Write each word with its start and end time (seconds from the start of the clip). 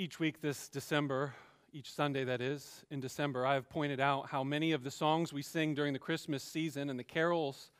Each 0.00 0.18
week 0.18 0.40
this 0.40 0.70
December, 0.70 1.34
each 1.74 1.92
Sunday 1.92 2.24
that 2.24 2.40
is, 2.40 2.86
in 2.90 3.00
December, 3.00 3.44
I 3.44 3.52
have 3.52 3.68
pointed 3.68 4.00
out 4.00 4.30
how 4.30 4.42
many 4.42 4.72
of 4.72 4.82
the 4.82 4.90
songs 4.90 5.30
we 5.30 5.42
sing 5.42 5.74
during 5.74 5.92
the 5.92 5.98
Christmas 5.98 6.42
season 6.42 6.88
and 6.88 6.98
the 6.98 7.04
carols 7.04 7.70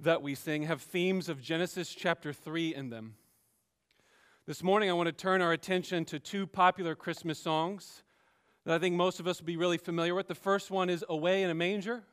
that 0.00 0.22
we 0.22 0.34
sing 0.34 0.62
have 0.62 0.80
themes 0.80 1.28
of 1.28 1.42
Genesis 1.42 1.94
chapter 1.94 2.32
3 2.32 2.74
in 2.74 2.88
them. 2.88 3.16
This 4.46 4.62
morning, 4.62 4.88
I 4.88 4.94
want 4.94 5.08
to 5.08 5.12
turn 5.12 5.42
our 5.42 5.52
attention 5.52 6.06
to 6.06 6.18
two 6.18 6.46
popular 6.46 6.94
Christmas 6.94 7.38
songs 7.38 8.02
that 8.64 8.74
I 8.74 8.78
think 8.78 8.96
most 8.96 9.20
of 9.20 9.26
us 9.26 9.40
will 9.40 9.46
be 9.46 9.58
really 9.58 9.76
familiar 9.76 10.14
with. 10.14 10.28
The 10.28 10.34
first 10.34 10.70
one 10.70 10.88
is 10.88 11.04
Away 11.10 11.42
in 11.42 11.50
a 11.50 11.54
Manger, 11.54 12.04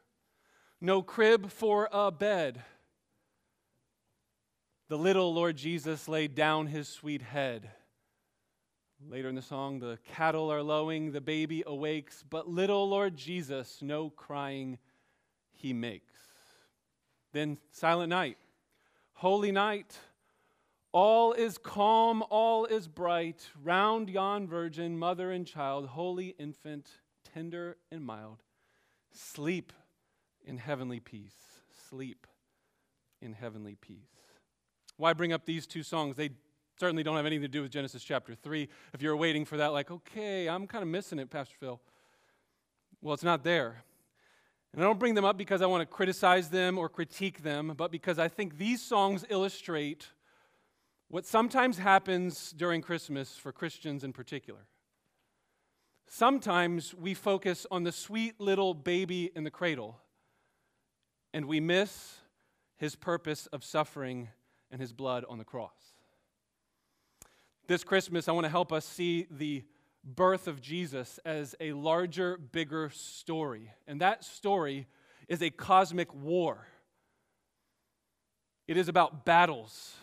No 0.81 1.01
Crib 1.01 1.49
for 1.49 1.87
a 1.93 2.11
Bed. 2.11 2.61
The 4.89 4.97
little 4.97 5.33
Lord 5.33 5.55
Jesus 5.55 6.09
laid 6.09 6.35
down 6.35 6.67
his 6.67 6.89
sweet 6.89 7.21
head. 7.21 7.71
Later 9.09 9.29
in 9.29 9.35
the 9.35 9.41
song, 9.41 9.79
the 9.79 9.97
cattle 10.13 10.51
are 10.51 10.61
lowing, 10.61 11.11
the 11.11 11.21
baby 11.21 11.63
awakes, 11.65 12.23
but 12.29 12.47
little 12.47 12.87
Lord 12.87 13.15
Jesus, 13.15 13.79
no 13.81 14.09
crying 14.09 14.77
he 15.53 15.73
makes. 15.73 16.13
Then, 17.33 17.57
Silent 17.71 18.09
Night, 18.09 18.37
Holy 19.13 19.51
Night, 19.51 19.97
all 20.91 21.33
is 21.33 21.57
calm, 21.57 22.23
all 22.29 22.65
is 22.65 22.87
bright, 22.87 23.47
round 23.63 24.09
yon 24.09 24.47
virgin, 24.47 24.97
mother 24.99 25.31
and 25.31 25.47
child, 25.47 25.87
holy 25.87 26.35
infant, 26.37 26.89
tender 27.33 27.77
and 27.91 28.05
mild. 28.05 28.43
Sleep 29.13 29.71
in 30.45 30.57
heavenly 30.57 30.99
peace. 30.99 31.35
Sleep 31.89 32.27
in 33.21 33.33
heavenly 33.33 33.75
peace. 33.75 33.97
Why 34.97 35.13
bring 35.13 35.33
up 35.33 35.45
these 35.45 35.65
two 35.65 35.83
songs? 35.83 36.15
They 36.15 36.31
certainly 36.81 37.03
don't 37.03 37.15
have 37.15 37.27
anything 37.27 37.43
to 37.43 37.47
do 37.47 37.61
with 37.61 37.69
Genesis 37.69 38.03
chapter 38.03 38.33
3. 38.33 38.67
If 38.95 39.03
you're 39.03 39.15
waiting 39.15 39.45
for 39.45 39.55
that, 39.57 39.67
like, 39.67 39.91
okay, 39.91 40.49
I'm 40.49 40.65
kind 40.65 40.81
of 40.81 40.87
missing 40.87 41.19
it, 41.19 41.29
Pastor 41.29 41.53
Phil. 41.59 41.79
Well, 43.03 43.13
it's 43.13 43.21
not 43.21 43.43
there. 43.43 43.83
And 44.73 44.81
I 44.81 44.87
don't 44.87 44.97
bring 44.97 45.13
them 45.13 45.23
up 45.23 45.37
because 45.37 45.61
I 45.61 45.67
want 45.67 45.81
to 45.81 45.85
criticize 45.85 46.49
them 46.49 46.79
or 46.79 46.89
critique 46.89 47.43
them, 47.43 47.75
but 47.77 47.91
because 47.91 48.17
I 48.17 48.29
think 48.29 48.57
these 48.57 48.81
songs 48.81 49.23
illustrate 49.29 50.07
what 51.07 51.23
sometimes 51.27 51.77
happens 51.77 52.51
during 52.51 52.81
Christmas 52.81 53.37
for 53.37 53.51
Christians 53.51 54.03
in 54.03 54.11
particular. 54.11 54.61
Sometimes 56.07 56.95
we 56.95 57.13
focus 57.13 57.67
on 57.69 57.83
the 57.83 57.91
sweet 57.91 58.41
little 58.41 58.73
baby 58.73 59.29
in 59.35 59.43
the 59.43 59.51
cradle, 59.51 59.99
and 61.31 61.45
we 61.45 61.59
miss 61.59 62.21
his 62.77 62.95
purpose 62.95 63.45
of 63.53 63.63
suffering 63.63 64.29
and 64.71 64.81
his 64.81 64.93
blood 64.93 65.23
on 65.29 65.37
the 65.37 65.45
cross. 65.45 65.90
This 67.71 67.85
Christmas, 67.85 68.27
I 68.27 68.33
want 68.33 68.43
to 68.43 68.49
help 68.49 68.73
us 68.73 68.83
see 68.83 69.27
the 69.31 69.63
birth 70.03 70.49
of 70.49 70.59
Jesus 70.59 71.21
as 71.23 71.55
a 71.61 71.71
larger, 71.71 72.37
bigger 72.37 72.89
story. 72.89 73.71
And 73.87 74.01
that 74.01 74.25
story 74.25 74.87
is 75.29 75.41
a 75.41 75.49
cosmic 75.51 76.13
war. 76.13 76.67
It 78.67 78.75
is 78.75 78.89
about 78.89 79.23
battles 79.23 79.93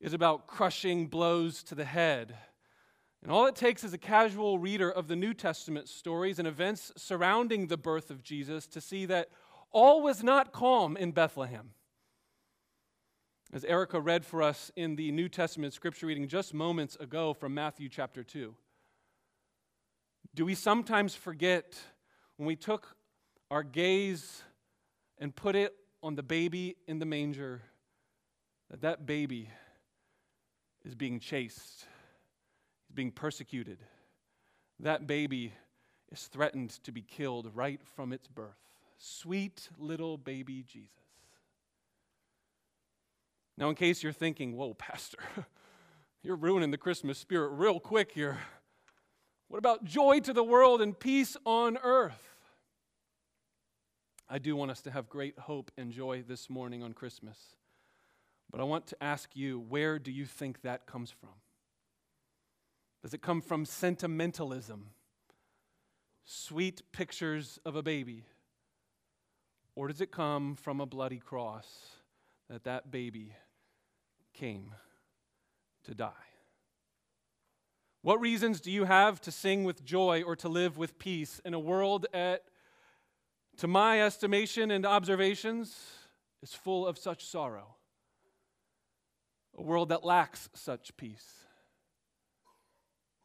it 0.00 0.06
is 0.06 0.14
about 0.14 0.46
crushing 0.46 1.08
blows 1.08 1.64
to 1.64 1.74
the 1.74 1.84
head. 1.84 2.36
And 3.20 3.32
all 3.32 3.46
it 3.46 3.56
takes 3.56 3.82
is 3.82 3.92
a 3.92 3.98
casual 3.98 4.60
reader 4.60 4.88
of 4.88 5.08
the 5.08 5.16
New 5.16 5.34
Testament 5.34 5.88
stories 5.88 6.38
and 6.38 6.46
events 6.46 6.92
surrounding 6.96 7.66
the 7.66 7.76
birth 7.76 8.12
of 8.12 8.22
Jesus 8.22 8.68
to 8.68 8.80
see 8.80 9.06
that 9.06 9.28
all 9.72 10.02
was 10.02 10.22
not 10.22 10.52
calm 10.52 10.96
in 10.96 11.10
Bethlehem. 11.10 11.70
As 13.54 13.64
Erica 13.64 14.00
read 14.00 14.24
for 14.24 14.42
us 14.42 14.72
in 14.76 14.96
the 14.96 15.12
New 15.12 15.28
Testament 15.28 15.74
scripture 15.74 16.06
reading 16.06 16.26
just 16.26 16.54
moments 16.54 16.96
ago 16.96 17.34
from 17.34 17.52
Matthew 17.52 17.90
chapter 17.90 18.24
2, 18.24 18.54
do 20.34 20.46
we 20.46 20.54
sometimes 20.54 21.14
forget 21.14 21.78
when 22.38 22.46
we 22.46 22.56
took 22.56 22.96
our 23.50 23.62
gaze 23.62 24.42
and 25.18 25.36
put 25.36 25.54
it 25.54 25.74
on 26.02 26.14
the 26.14 26.22
baby 26.22 26.76
in 26.88 26.98
the 26.98 27.04
manger 27.04 27.60
that 28.70 28.80
that 28.80 29.04
baby 29.04 29.50
is 30.82 30.94
being 30.94 31.20
chased, 31.20 31.86
he's 32.88 32.94
being 32.94 33.10
persecuted. 33.10 33.80
That 34.80 35.06
baby 35.06 35.52
is 36.10 36.22
threatened 36.22 36.70
to 36.84 36.90
be 36.90 37.02
killed 37.02 37.50
right 37.52 37.82
from 37.84 38.14
its 38.14 38.28
birth. 38.28 38.56
Sweet 38.96 39.68
little 39.76 40.16
baby 40.16 40.64
Jesus. 40.66 41.11
Now, 43.56 43.68
in 43.68 43.74
case 43.74 44.02
you're 44.02 44.12
thinking, 44.12 44.56
whoa, 44.56 44.74
Pastor, 44.78 45.18
you're 46.22 46.36
ruining 46.36 46.70
the 46.70 46.78
Christmas 46.78 47.18
spirit 47.18 47.48
real 47.48 47.80
quick 47.80 48.12
here. 48.12 48.38
What 49.48 49.58
about 49.58 49.84
joy 49.84 50.20
to 50.20 50.32
the 50.32 50.44
world 50.44 50.80
and 50.80 50.98
peace 50.98 51.36
on 51.44 51.76
earth? 51.82 52.36
I 54.28 54.38
do 54.38 54.56
want 54.56 54.70
us 54.70 54.80
to 54.82 54.90
have 54.90 55.10
great 55.10 55.38
hope 55.38 55.70
and 55.76 55.92
joy 55.92 56.24
this 56.26 56.48
morning 56.48 56.82
on 56.82 56.94
Christmas. 56.94 57.36
But 58.50 58.60
I 58.60 58.64
want 58.64 58.86
to 58.88 59.02
ask 59.02 59.36
you 59.36 59.60
where 59.60 59.98
do 59.98 60.10
you 60.10 60.24
think 60.24 60.62
that 60.62 60.86
comes 60.86 61.10
from? 61.10 61.30
Does 63.02 63.12
it 63.12 63.20
come 63.20 63.42
from 63.42 63.64
sentimentalism, 63.64 64.86
sweet 66.24 66.82
pictures 66.92 67.58
of 67.66 67.76
a 67.76 67.82
baby? 67.82 68.24
Or 69.74 69.88
does 69.88 70.00
it 70.00 70.12
come 70.12 70.54
from 70.54 70.80
a 70.80 70.86
bloody 70.86 71.18
cross 71.18 71.66
that 72.52 72.64
that 72.64 72.90
baby 72.90 73.34
came 74.34 74.74
to 75.84 75.94
die? 75.94 76.12
What 78.02 78.20
reasons 78.20 78.60
do 78.60 78.70
you 78.70 78.84
have 78.84 79.20
to 79.22 79.32
sing 79.32 79.64
with 79.64 79.84
joy 79.84 80.22
or 80.22 80.36
to 80.36 80.48
live 80.48 80.76
with 80.76 80.98
peace 80.98 81.40
in 81.44 81.54
a 81.54 81.58
world 81.58 82.06
at, 82.12 82.42
to 83.56 83.66
my 83.66 84.02
estimation 84.02 84.70
and 84.70 84.84
observations, 84.84 85.76
is 86.42 86.52
full 86.52 86.86
of 86.86 86.98
such 86.98 87.24
sorrow? 87.24 87.76
a 89.56 89.62
world 89.62 89.90
that 89.90 90.04
lacks 90.04 90.48
such 90.54 90.96
peace. 90.96 91.44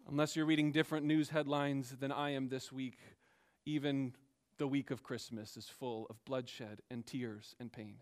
Unless 0.10 0.36
you're 0.36 0.46
reading 0.46 0.72
different 0.72 1.06
news 1.06 1.30
headlines 1.30 1.96
than 2.00 2.12
I 2.12 2.32
am 2.32 2.50
this 2.50 2.72
week, 2.72 2.98
even 3.66 4.14
the 4.58 4.68
week 4.68 4.92
of 4.92 5.04
Christmas 5.04 5.58
is 5.58 5.68
full 5.68 6.08
of 6.10 6.24
bloodshed 6.26 6.82
and 6.90 7.06
tears 7.06 7.56
and 7.60 7.72
pain. 7.72 7.98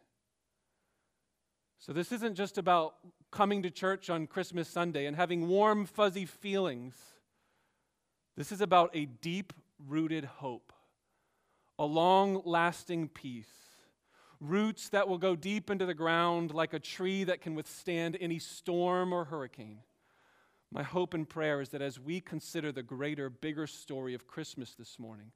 So, 1.79 1.93
this 1.93 2.11
isn't 2.11 2.35
just 2.35 2.57
about 2.57 2.95
coming 3.31 3.63
to 3.63 3.69
church 3.69 4.09
on 4.09 4.27
Christmas 4.27 4.67
Sunday 4.67 5.05
and 5.05 5.15
having 5.15 5.47
warm, 5.47 5.85
fuzzy 5.85 6.25
feelings. 6.25 6.95
This 8.37 8.51
is 8.51 8.61
about 8.61 8.91
a 8.93 9.05
deep 9.05 9.53
rooted 9.87 10.25
hope, 10.25 10.73
a 11.77 11.85
long 11.85 12.41
lasting 12.45 13.09
peace 13.09 13.47
roots 14.39 14.89
that 14.89 15.07
will 15.07 15.17
go 15.17 15.35
deep 15.35 15.69
into 15.69 15.85
the 15.85 15.93
ground 15.93 16.53
like 16.53 16.73
a 16.73 16.79
tree 16.79 17.23
that 17.23 17.41
can 17.41 17.55
withstand 17.55 18.17
any 18.19 18.39
storm 18.39 19.13
or 19.13 19.25
hurricane. 19.25 19.79
My 20.71 20.83
hope 20.83 21.13
and 21.13 21.27
prayer 21.27 21.61
is 21.61 21.69
that 21.69 21.81
as 21.81 21.99
we 21.99 22.19
consider 22.19 22.71
the 22.71 22.83
greater, 22.83 23.29
bigger 23.29 23.67
story 23.67 24.13
of 24.13 24.27
Christmas 24.27 24.73
this 24.73 24.99
morning, 24.99 25.31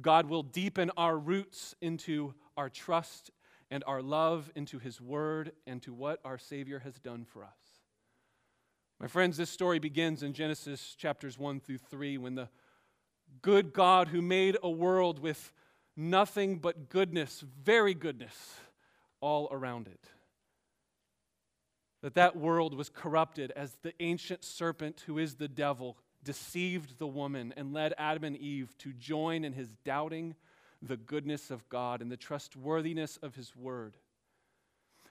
God 0.00 0.28
will 0.28 0.42
deepen 0.42 0.90
our 0.96 1.18
roots 1.18 1.74
into 1.80 2.34
our 2.56 2.68
trust 2.68 3.30
and 3.72 3.82
our 3.86 4.02
love 4.02 4.52
into 4.54 4.78
His 4.78 5.00
Word 5.00 5.52
and 5.66 5.80
to 5.82 5.94
what 5.94 6.20
our 6.26 6.36
Savior 6.36 6.80
has 6.80 6.98
done 6.98 7.24
for 7.24 7.42
us. 7.42 7.56
My 9.00 9.06
friends, 9.06 9.38
this 9.38 9.48
story 9.48 9.78
begins 9.78 10.22
in 10.22 10.34
Genesis 10.34 10.94
chapters 10.94 11.38
1 11.38 11.60
through 11.60 11.78
3 11.78 12.18
when 12.18 12.34
the 12.34 12.50
good 13.40 13.72
God 13.72 14.08
who 14.08 14.20
made 14.20 14.58
a 14.62 14.68
world 14.68 15.20
with 15.20 15.54
nothing 15.96 16.58
but 16.58 16.90
goodness, 16.90 17.42
very 17.64 17.94
goodness, 17.94 18.36
all 19.22 19.48
around 19.50 19.88
it. 19.88 20.04
That 22.02 22.14
that 22.14 22.36
world 22.36 22.74
was 22.74 22.90
corrupted 22.90 23.52
as 23.56 23.74
the 23.82 23.94
ancient 24.00 24.44
serpent, 24.44 25.04
who 25.06 25.16
is 25.16 25.36
the 25.36 25.48
devil, 25.48 25.96
deceived 26.22 26.98
the 26.98 27.06
woman 27.06 27.54
and 27.56 27.72
led 27.72 27.94
Adam 27.96 28.24
and 28.24 28.36
Eve 28.36 28.76
to 28.78 28.92
join 28.92 29.46
in 29.46 29.54
his 29.54 29.72
doubting 29.82 30.34
the 30.82 30.96
goodness 30.96 31.50
of 31.50 31.68
God 31.68 32.02
and 32.02 32.10
the 32.10 32.16
trustworthiness 32.16 33.16
of 33.18 33.36
his 33.36 33.54
word. 33.54 33.96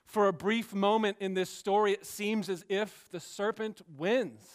For 0.04 0.28
a 0.28 0.32
brief 0.32 0.74
moment 0.74 1.16
in 1.20 1.34
this 1.34 1.48
story, 1.48 1.92
it 1.92 2.04
seems 2.04 2.48
as 2.48 2.64
if 2.68 3.08
the 3.10 3.20
serpent 3.20 3.80
wins. 3.96 4.46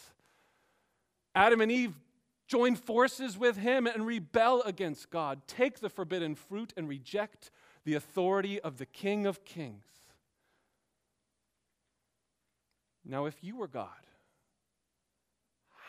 Adam 1.34 1.62
and 1.62 1.72
Eve 1.72 1.96
join 2.48 2.76
forces 2.76 3.38
with 3.38 3.58
him 3.58 3.88
and 3.88 4.06
rebel 4.06 4.62
against 4.64 5.10
God, 5.10 5.42
take 5.48 5.80
the 5.80 5.90
forbidden 5.90 6.36
fruit 6.36 6.74
and 6.78 6.88
reject 6.88 7.52
the 7.84 7.96
authority 7.96 8.60
of 8.60 8.78
the 8.78 8.86
King 8.86 9.26
of 9.26 9.44
Kings. 9.44 9.86
Now, 13.04 13.26
if 13.26 13.44
you 13.44 13.56
were 13.56 13.68
God, 13.68 13.90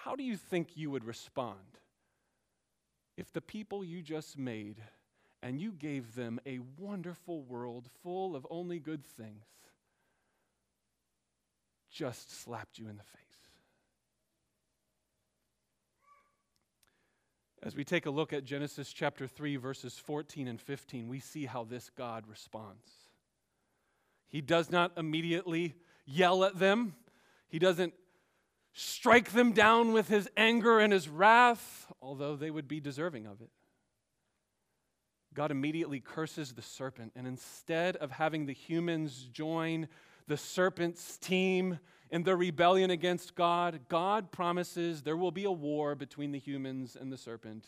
how 0.05 0.17
do 0.17 0.23
you 0.23 0.37
think 0.37 0.77
you 0.77 0.91
would 0.91 1.05
respond 1.05 1.59
if 3.17 3.33
the 3.33 3.41
people 3.41 3.85
you 3.85 4.01
just 4.01 4.39
made 4.39 4.77
and 5.43 5.61
you 5.61 5.73
gave 5.73 6.15
them 6.15 6.41
a 6.47 6.61
wonderful 6.79 7.43
world 7.43 7.89
full 8.03 8.35
of 8.35 8.47
only 8.51 8.79
good 8.79 9.05
things 9.05 9.45
just 11.91 12.31
slapped 12.43 12.79
you 12.79 12.89
in 12.89 12.97
the 12.97 13.03
face? 13.03 13.19
As 17.63 17.75
we 17.75 17.85
take 17.85 18.07
a 18.07 18.11
look 18.11 18.33
at 18.33 18.45
Genesis 18.45 18.93
chapter 18.93 19.27
3, 19.27 19.57
verses 19.57 19.95
14 19.95 20.47
and 20.47 20.61
15, 20.61 21.09
we 21.09 21.19
see 21.19 21.45
how 21.45 21.65
this 21.65 21.91
God 21.91 22.25
responds. 22.29 22.87
He 24.29 24.41
does 24.41 24.71
not 24.71 24.93
immediately 24.97 25.75
yell 26.07 26.45
at 26.45 26.59
them, 26.59 26.95
He 27.49 27.59
doesn't 27.59 27.95
strike 28.73 29.33
them 29.33 29.53
down 29.53 29.93
with 29.93 30.09
His 30.09 30.29
anger 30.37 30.79
and 30.79 30.93
His 30.93 31.09
wrath, 31.09 31.93
although 32.01 32.37
they 32.37 32.51
would 32.51 32.69
be 32.69 32.81
deserving 32.81 33.27
of 33.27 33.41
it. 33.41 33.51
God 35.39 35.53
immediately 35.53 36.01
curses 36.01 36.53
the 36.53 36.63
serpent, 36.63 37.13
and 37.15 37.25
instead 37.25 37.95
of 37.99 38.11
having 38.11 38.45
the 38.45 38.53
humans 38.53 39.29
join 39.33 39.87
the 40.27 40.37
serpent's 40.37 41.17
team 41.17 41.79
in 42.11 42.25
their 42.25 42.37
rebellion 42.37 42.91
against 42.91 43.37
God, 43.37 43.79
God 43.89 44.33
promises 44.33 45.01
there 45.01 45.17
will 45.17 45.31
be 45.31 45.45
a 45.45 45.53
war 45.53 45.95
between 45.95 46.33
the 46.33 46.41
humans 46.41 46.97
and 47.01 47.13
the 47.13 47.17
serpent. 47.17 47.67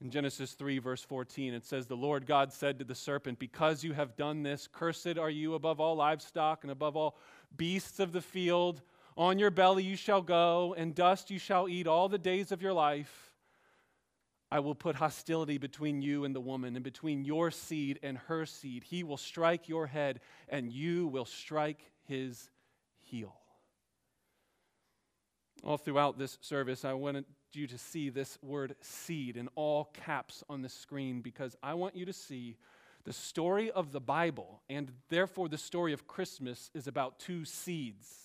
In 0.00 0.10
Genesis 0.10 0.54
3, 0.54 0.80
verse 0.80 1.04
14, 1.04 1.54
it 1.54 1.64
says, 1.64 1.86
The 1.86 1.94
Lord 1.94 2.26
God 2.26 2.52
said 2.52 2.80
to 2.80 2.84
the 2.84 2.96
serpent, 2.96 3.38
Because 3.38 3.84
you 3.84 3.92
have 3.92 4.16
done 4.16 4.42
this, 4.42 4.66
cursed 4.66 5.16
are 5.16 5.30
you 5.30 5.54
above 5.54 5.78
all 5.78 5.94
livestock 5.94 6.64
and 6.64 6.72
above 6.72 6.96
all 6.96 7.16
beasts 7.56 8.00
of 8.00 8.10
the 8.10 8.20
field. 8.20 8.82
On 9.16 9.38
your 9.38 9.52
belly 9.52 9.84
you 9.84 9.94
shall 9.94 10.20
go, 10.20 10.74
and 10.76 10.96
dust 10.96 11.30
you 11.30 11.38
shall 11.38 11.68
eat 11.68 11.86
all 11.86 12.08
the 12.08 12.18
days 12.18 12.50
of 12.50 12.60
your 12.60 12.72
life. 12.72 13.30
I 14.54 14.60
will 14.60 14.76
put 14.76 14.94
hostility 14.94 15.58
between 15.58 16.00
you 16.00 16.24
and 16.24 16.32
the 16.32 16.40
woman, 16.40 16.76
and 16.76 16.84
between 16.84 17.24
your 17.24 17.50
seed 17.50 17.98
and 18.04 18.16
her 18.28 18.46
seed. 18.46 18.84
He 18.84 19.02
will 19.02 19.16
strike 19.16 19.68
your 19.68 19.88
head, 19.88 20.20
and 20.48 20.70
you 20.70 21.08
will 21.08 21.24
strike 21.24 21.90
his 22.04 22.50
heel. 23.00 23.34
All 25.64 25.76
throughout 25.76 26.20
this 26.20 26.38
service, 26.40 26.84
I 26.84 26.92
wanted 26.92 27.24
you 27.52 27.66
to 27.66 27.76
see 27.76 28.10
this 28.10 28.38
word 28.42 28.76
seed 28.80 29.36
in 29.36 29.48
all 29.56 29.86
caps 29.92 30.44
on 30.48 30.62
the 30.62 30.68
screen 30.68 31.20
because 31.20 31.56
I 31.60 31.74
want 31.74 31.96
you 31.96 32.04
to 32.04 32.12
see 32.12 32.56
the 33.02 33.12
story 33.12 33.72
of 33.72 33.90
the 33.90 34.00
Bible, 34.00 34.62
and 34.70 34.92
therefore 35.08 35.48
the 35.48 35.58
story 35.58 35.92
of 35.92 36.06
Christmas, 36.06 36.70
is 36.74 36.86
about 36.86 37.18
two 37.18 37.44
seeds. 37.44 38.23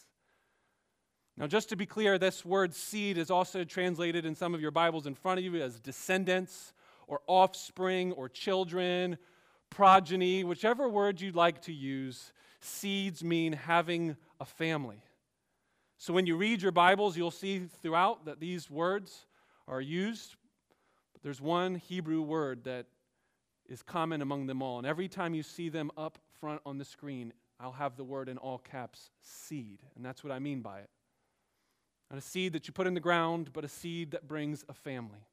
Now, 1.39 1.47
just 1.47 1.69
to 1.69 1.77
be 1.77 1.86
clear, 1.86 2.18
this 2.18 2.44
word 2.44 2.75
seed 2.75 3.18
is 3.18 3.31
also 3.31 3.63
translated 3.63 4.25
in 4.25 4.36
some 4.36 4.53
of 4.53 4.59
your 4.59 4.71
Bibles 4.71 5.07
in 5.07 5.15
front 5.15 5.38
of 5.38 5.45
you 5.45 5.56
as 5.62 5.80
descendants 5.80 6.74
or 7.07 7.21
offspring 7.27 8.12
or 8.12 8.27
children, 8.27 9.18
progeny, 9.69 10.44
whichever 10.44 10.89
word 10.89 11.21
you'd 11.21 11.38
like 11.38 11.62
to 11.62 11.71
use. 11.71 12.33
Seeds 12.59 13.24
mean 13.24 13.53
having 13.53 14.18
a 14.41 14.45
family. 14.45 15.01
So 15.97 16.12
when 16.12 16.25
you 16.25 16.36
read 16.36 16.62
your 16.62 16.74
Bibles, 16.74 17.15
you'll 17.15 17.31
see 17.31 17.68
throughout 17.81 18.25
that 18.25 18.42
these 18.42 18.69
words 18.69 19.25
are 19.65 19.80
used, 19.80 20.35
but 21.13 21.21
there's 21.21 21.39
one 21.39 21.75
Hebrew 21.75 22.21
word 22.21 22.65
that 22.65 22.85
is 23.65 23.81
common 23.81 24.21
among 24.21 24.47
them 24.47 24.62
all. 24.62 24.77
And 24.77 24.85
every 24.85 25.07
time 25.07 25.33
you 25.33 25.44
see 25.44 25.69
them 25.69 25.89
up 25.95 26.19
front 26.42 26.59
on 26.65 26.77
the 26.77 26.85
screen, 26.85 27.31
I'll 27.62 27.71
have 27.71 27.95
the 27.95 28.03
word 28.03 28.27
in 28.27 28.38
all 28.38 28.57
caps 28.57 29.09
seed. 29.21 29.80
And 29.95 30.03
that's 30.03 30.21
what 30.21 30.33
I 30.33 30.39
mean 30.39 30.59
by 30.59 30.80
it. 30.80 30.89
Not 32.09 32.17
a 32.17 32.21
seed 32.21 32.53
that 32.53 32.67
you 32.67 32.73
put 32.73 32.88
in 32.88 32.95
the 32.95 33.00
ground, 33.00 33.51
but 33.53 33.63
a 33.63 33.69
seed 33.69 34.11
that 34.11 34.27
brings 34.27 34.65
a 34.67 34.73
family. 34.73 35.27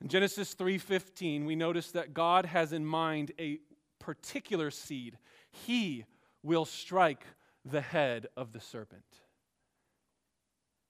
In 0.00 0.08
Genesis 0.08 0.54
3:15, 0.54 1.46
we 1.46 1.54
notice 1.54 1.92
that 1.92 2.12
God 2.12 2.46
has 2.46 2.72
in 2.72 2.84
mind 2.84 3.30
a 3.38 3.60
particular 4.00 4.70
seed. 4.70 5.16
He 5.50 6.06
will 6.42 6.64
strike 6.64 7.24
the 7.64 7.80
head 7.80 8.26
of 8.36 8.52
the 8.52 8.60
serpent. 8.60 9.20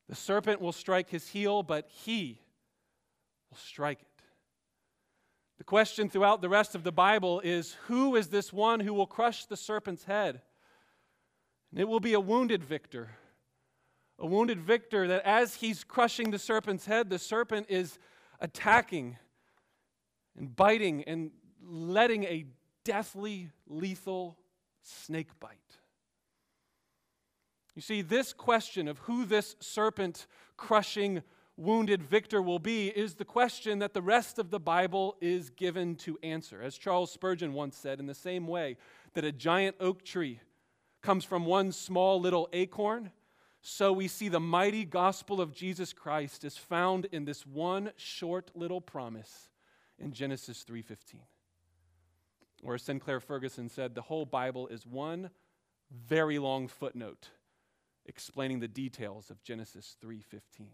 The 0.08 0.14
serpent 0.14 0.62
will 0.62 0.72
strike 0.72 1.10
his 1.10 1.28
heel, 1.28 1.62
but 1.62 1.88
he 1.90 2.40
will 3.50 3.58
strike 3.58 4.00
it. 4.00 4.08
The 5.58 5.64
question 5.64 6.08
throughout 6.08 6.40
the 6.40 6.48
rest 6.48 6.74
of 6.74 6.82
the 6.82 6.90
Bible 6.90 7.40
is 7.40 7.74
who 7.86 8.16
is 8.16 8.28
this 8.28 8.50
one 8.50 8.80
who 8.80 8.94
will 8.94 9.06
crush 9.06 9.44
the 9.44 9.56
serpent's 9.58 10.04
head? 10.04 10.42
And 11.70 11.78
it 11.78 11.88
will 11.88 12.00
be 12.00 12.14
a 12.14 12.20
wounded 12.20 12.64
victor 12.64 13.10
a 14.22 14.26
wounded 14.26 14.60
victor 14.60 15.08
that 15.08 15.22
as 15.26 15.56
he's 15.56 15.82
crushing 15.82 16.30
the 16.30 16.38
serpent's 16.38 16.86
head, 16.86 17.10
the 17.10 17.18
serpent 17.18 17.66
is 17.68 17.98
attacking 18.40 19.18
and 20.38 20.54
biting 20.54 21.02
and 21.04 21.32
letting 21.60 22.22
a 22.24 22.46
deathly, 22.84 23.50
lethal 23.66 24.38
snake 24.82 25.28
bite. 25.40 25.58
You 27.74 27.82
see, 27.82 28.00
this 28.00 28.32
question 28.32 28.86
of 28.86 28.98
who 29.00 29.24
this 29.24 29.56
serpent 29.58 30.28
crushing 30.56 31.22
wounded 31.56 32.02
victor 32.02 32.40
will 32.40 32.58
be 32.60 32.88
is 32.88 33.14
the 33.14 33.24
question 33.24 33.80
that 33.80 33.92
the 33.92 34.02
rest 34.02 34.38
of 34.38 34.50
the 34.50 34.60
Bible 34.60 35.16
is 35.20 35.50
given 35.50 35.96
to 35.96 36.16
answer. 36.22 36.62
As 36.62 36.78
Charles 36.78 37.10
Spurgeon 37.10 37.54
once 37.54 37.76
said, 37.76 37.98
in 37.98 38.06
the 38.06 38.14
same 38.14 38.46
way 38.46 38.76
that 39.14 39.24
a 39.24 39.32
giant 39.32 39.76
oak 39.80 40.04
tree 40.04 40.40
comes 41.02 41.24
from 41.24 41.44
one 41.44 41.72
small 41.72 42.20
little 42.20 42.48
acorn, 42.52 43.10
so 43.62 43.92
we 43.92 44.08
see 44.08 44.28
the 44.28 44.40
mighty 44.40 44.84
gospel 44.84 45.40
of 45.40 45.52
Jesus 45.52 45.92
Christ 45.92 46.44
is 46.44 46.56
found 46.56 47.06
in 47.06 47.24
this 47.24 47.46
one 47.46 47.92
short 47.96 48.50
little 48.54 48.80
promise 48.80 49.48
in 49.98 50.12
Genesis 50.12 50.64
3:15. 50.64 51.20
Or 52.64 52.74
as 52.74 52.82
Sinclair 52.82 53.20
Ferguson 53.20 53.68
said, 53.68 53.94
the 53.94 54.02
whole 54.02 54.26
Bible 54.26 54.66
is 54.66 54.86
one 54.86 55.30
very 55.90 56.38
long 56.38 56.68
footnote 56.68 57.30
explaining 58.06 58.60
the 58.60 58.68
details 58.68 59.30
of 59.30 59.42
Genesis 59.42 59.96
3:15. 60.00 60.72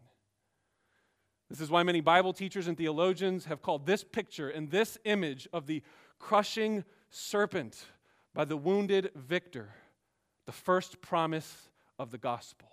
This 1.50 1.60
is 1.60 1.70
why 1.70 1.82
many 1.82 2.00
Bible 2.00 2.32
teachers 2.32 2.68
and 2.68 2.76
theologians 2.76 3.46
have 3.46 3.62
called 3.62 3.86
this 3.86 4.02
picture 4.04 4.48
and 4.48 4.70
this 4.70 4.98
image 5.04 5.46
of 5.52 5.66
the 5.66 5.82
crushing 6.18 6.84
serpent 7.10 7.86
by 8.34 8.44
the 8.44 8.56
wounded 8.56 9.12
victor 9.14 9.74
the 10.46 10.52
first 10.52 11.02
promise 11.02 11.68
of 11.98 12.10
the 12.10 12.16
gospel. 12.16 12.70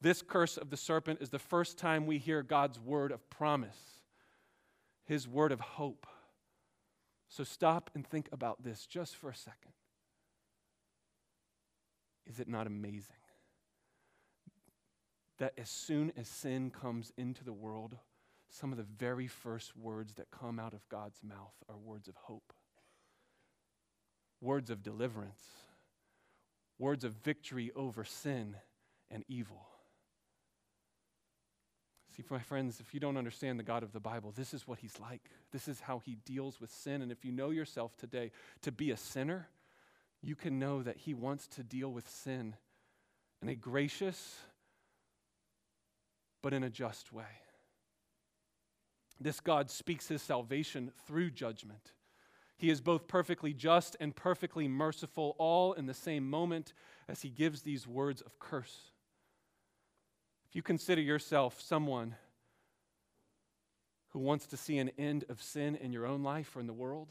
This 0.00 0.22
curse 0.22 0.56
of 0.56 0.70
the 0.70 0.76
serpent 0.76 1.20
is 1.20 1.30
the 1.30 1.38
first 1.38 1.76
time 1.76 2.06
we 2.06 2.18
hear 2.18 2.42
God's 2.42 2.78
word 2.78 3.10
of 3.10 3.28
promise, 3.30 3.78
his 5.04 5.26
word 5.26 5.50
of 5.50 5.60
hope. 5.60 6.06
So 7.28 7.42
stop 7.44 7.90
and 7.94 8.06
think 8.06 8.28
about 8.30 8.62
this 8.62 8.86
just 8.86 9.16
for 9.16 9.28
a 9.28 9.34
second. 9.34 9.72
Is 12.26 12.38
it 12.38 12.48
not 12.48 12.66
amazing 12.66 13.16
that 15.38 15.52
as 15.56 15.70
soon 15.70 16.12
as 16.16 16.28
sin 16.28 16.70
comes 16.70 17.12
into 17.16 17.44
the 17.44 17.52
world, 17.52 17.96
some 18.50 18.72
of 18.72 18.78
the 18.78 18.86
very 18.98 19.26
first 19.26 19.76
words 19.76 20.14
that 20.14 20.30
come 20.30 20.58
out 20.58 20.74
of 20.74 20.88
God's 20.88 21.20
mouth 21.22 21.54
are 21.68 21.76
words 21.76 22.08
of 22.08 22.16
hope, 22.16 22.52
words 24.40 24.70
of 24.70 24.82
deliverance, 24.82 25.42
words 26.78 27.04
of 27.04 27.12
victory 27.12 27.70
over 27.74 28.04
sin 28.04 28.56
and 29.10 29.24
evil? 29.28 29.66
See, 32.18 32.24
my 32.30 32.40
friends, 32.40 32.80
if 32.80 32.92
you 32.92 32.98
don't 32.98 33.16
understand 33.16 33.60
the 33.60 33.64
God 33.64 33.84
of 33.84 33.92
the 33.92 34.00
Bible, 34.00 34.32
this 34.34 34.52
is 34.52 34.66
what 34.66 34.80
He's 34.80 34.98
like. 34.98 35.30
This 35.52 35.68
is 35.68 35.78
how 35.78 36.00
He 36.00 36.16
deals 36.24 36.60
with 36.60 36.68
sin. 36.68 37.00
And 37.00 37.12
if 37.12 37.24
you 37.24 37.30
know 37.30 37.50
yourself 37.50 37.96
today 37.96 38.32
to 38.62 38.72
be 38.72 38.90
a 38.90 38.96
sinner, 38.96 39.46
you 40.20 40.34
can 40.34 40.58
know 40.58 40.82
that 40.82 40.96
He 40.96 41.14
wants 41.14 41.46
to 41.46 41.62
deal 41.62 41.92
with 41.92 42.08
sin 42.08 42.56
in 43.40 43.48
a 43.48 43.54
gracious 43.54 44.36
but 46.42 46.52
in 46.52 46.64
a 46.64 46.70
just 46.70 47.12
way. 47.12 47.42
This 49.20 49.38
God 49.38 49.70
speaks 49.70 50.08
His 50.08 50.20
salvation 50.20 50.90
through 51.06 51.30
judgment. 51.30 51.92
He 52.56 52.68
is 52.68 52.80
both 52.80 53.06
perfectly 53.06 53.52
just 53.52 53.96
and 54.00 54.16
perfectly 54.16 54.66
merciful, 54.66 55.36
all 55.38 55.72
in 55.72 55.86
the 55.86 55.94
same 55.94 56.28
moment 56.28 56.72
as 57.08 57.22
He 57.22 57.28
gives 57.28 57.62
these 57.62 57.86
words 57.86 58.22
of 58.22 58.40
curse. 58.40 58.90
If 60.48 60.56
you 60.56 60.62
consider 60.62 61.02
yourself 61.02 61.60
someone 61.60 62.14
who 64.10 64.20
wants 64.20 64.46
to 64.46 64.56
see 64.56 64.78
an 64.78 64.90
end 64.98 65.24
of 65.28 65.42
sin 65.42 65.76
in 65.76 65.92
your 65.92 66.06
own 66.06 66.22
life 66.22 66.56
or 66.56 66.60
in 66.60 66.66
the 66.66 66.72
world, 66.72 67.08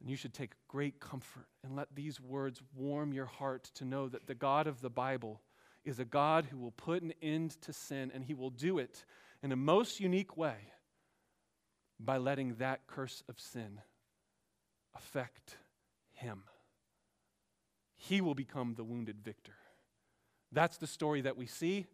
then 0.00 0.08
you 0.08 0.16
should 0.16 0.34
take 0.34 0.52
great 0.66 0.98
comfort 0.98 1.46
and 1.62 1.76
let 1.76 1.94
these 1.94 2.20
words 2.20 2.60
warm 2.74 3.12
your 3.12 3.26
heart 3.26 3.70
to 3.74 3.84
know 3.84 4.08
that 4.08 4.26
the 4.26 4.34
God 4.34 4.66
of 4.66 4.80
the 4.80 4.90
Bible 4.90 5.40
is 5.84 6.00
a 6.00 6.04
God 6.04 6.46
who 6.46 6.58
will 6.58 6.72
put 6.72 7.02
an 7.02 7.12
end 7.22 7.52
to 7.62 7.72
sin, 7.72 8.10
and 8.12 8.24
he 8.24 8.34
will 8.34 8.50
do 8.50 8.78
it 8.78 9.04
in 9.42 9.52
a 9.52 9.56
most 9.56 10.00
unique 10.00 10.36
way 10.36 10.56
by 12.00 12.16
letting 12.16 12.56
that 12.56 12.86
curse 12.88 13.22
of 13.28 13.38
sin 13.38 13.80
affect 14.96 15.56
him. 16.12 16.42
He 17.94 18.20
will 18.20 18.34
become 18.34 18.74
the 18.74 18.84
wounded 18.84 19.22
victor. 19.22 19.55
That's 20.56 20.78
the 20.78 20.86
story 20.86 21.20
that 21.20 21.36
we 21.36 21.44
see. 21.44 21.84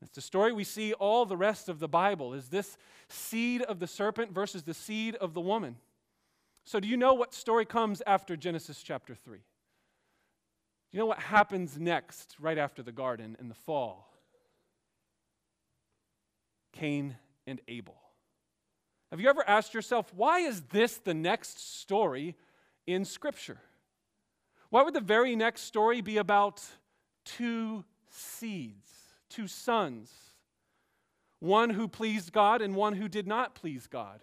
It's 0.00 0.14
the 0.14 0.20
story 0.20 0.52
we 0.52 0.62
see 0.62 0.92
all 0.92 1.26
the 1.26 1.36
rest 1.36 1.68
of 1.68 1.80
the 1.80 1.88
Bible 1.88 2.34
is 2.34 2.48
this 2.48 2.78
seed 3.08 3.62
of 3.62 3.80
the 3.80 3.88
serpent 3.88 4.30
versus 4.30 4.62
the 4.62 4.74
seed 4.74 5.16
of 5.16 5.34
the 5.34 5.40
woman. 5.40 5.74
So 6.64 6.78
do 6.78 6.86
you 6.86 6.96
know 6.96 7.14
what 7.14 7.34
story 7.34 7.64
comes 7.64 8.02
after 8.06 8.36
Genesis 8.36 8.80
chapter 8.80 9.16
3? 9.16 9.38
Do 9.38 9.42
you 10.92 11.00
know 11.00 11.06
what 11.06 11.18
happens 11.18 11.80
next 11.80 12.36
right 12.38 12.58
after 12.58 12.80
the 12.80 12.92
garden 12.92 13.36
in 13.40 13.48
the 13.48 13.56
fall? 13.56 14.08
Cain 16.74 17.16
and 17.44 17.60
Abel. 17.66 17.96
Have 19.10 19.20
you 19.20 19.28
ever 19.28 19.42
asked 19.48 19.74
yourself, 19.74 20.14
why 20.14 20.38
is 20.40 20.62
this 20.70 20.98
the 20.98 21.14
next 21.14 21.80
story 21.80 22.36
in 22.86 23.04
Scripture? 23.04 23.58
Why 24.70 24.82
would 24.82 24.94
the 24.94 25.00
very 25.00 25.34
next 25.34 25.62
story 25.62 26.02
be 26.02 26.18
about 26.18 26.62
two 27.24 27.82
seeds, 28.16 28.90
two 29.28 29.46
sons, 29.46 30.10
one 31.40 31.70
who 31.70 31.86
pleased 31.86 32.32
God 32.32 32.62
and 32.62 32.74
one 32.74 32.94
who 32.94 33.08
did 33.08 33.26
not 33.26 33.54
please 33.54 33.86
God? 33.86 34.20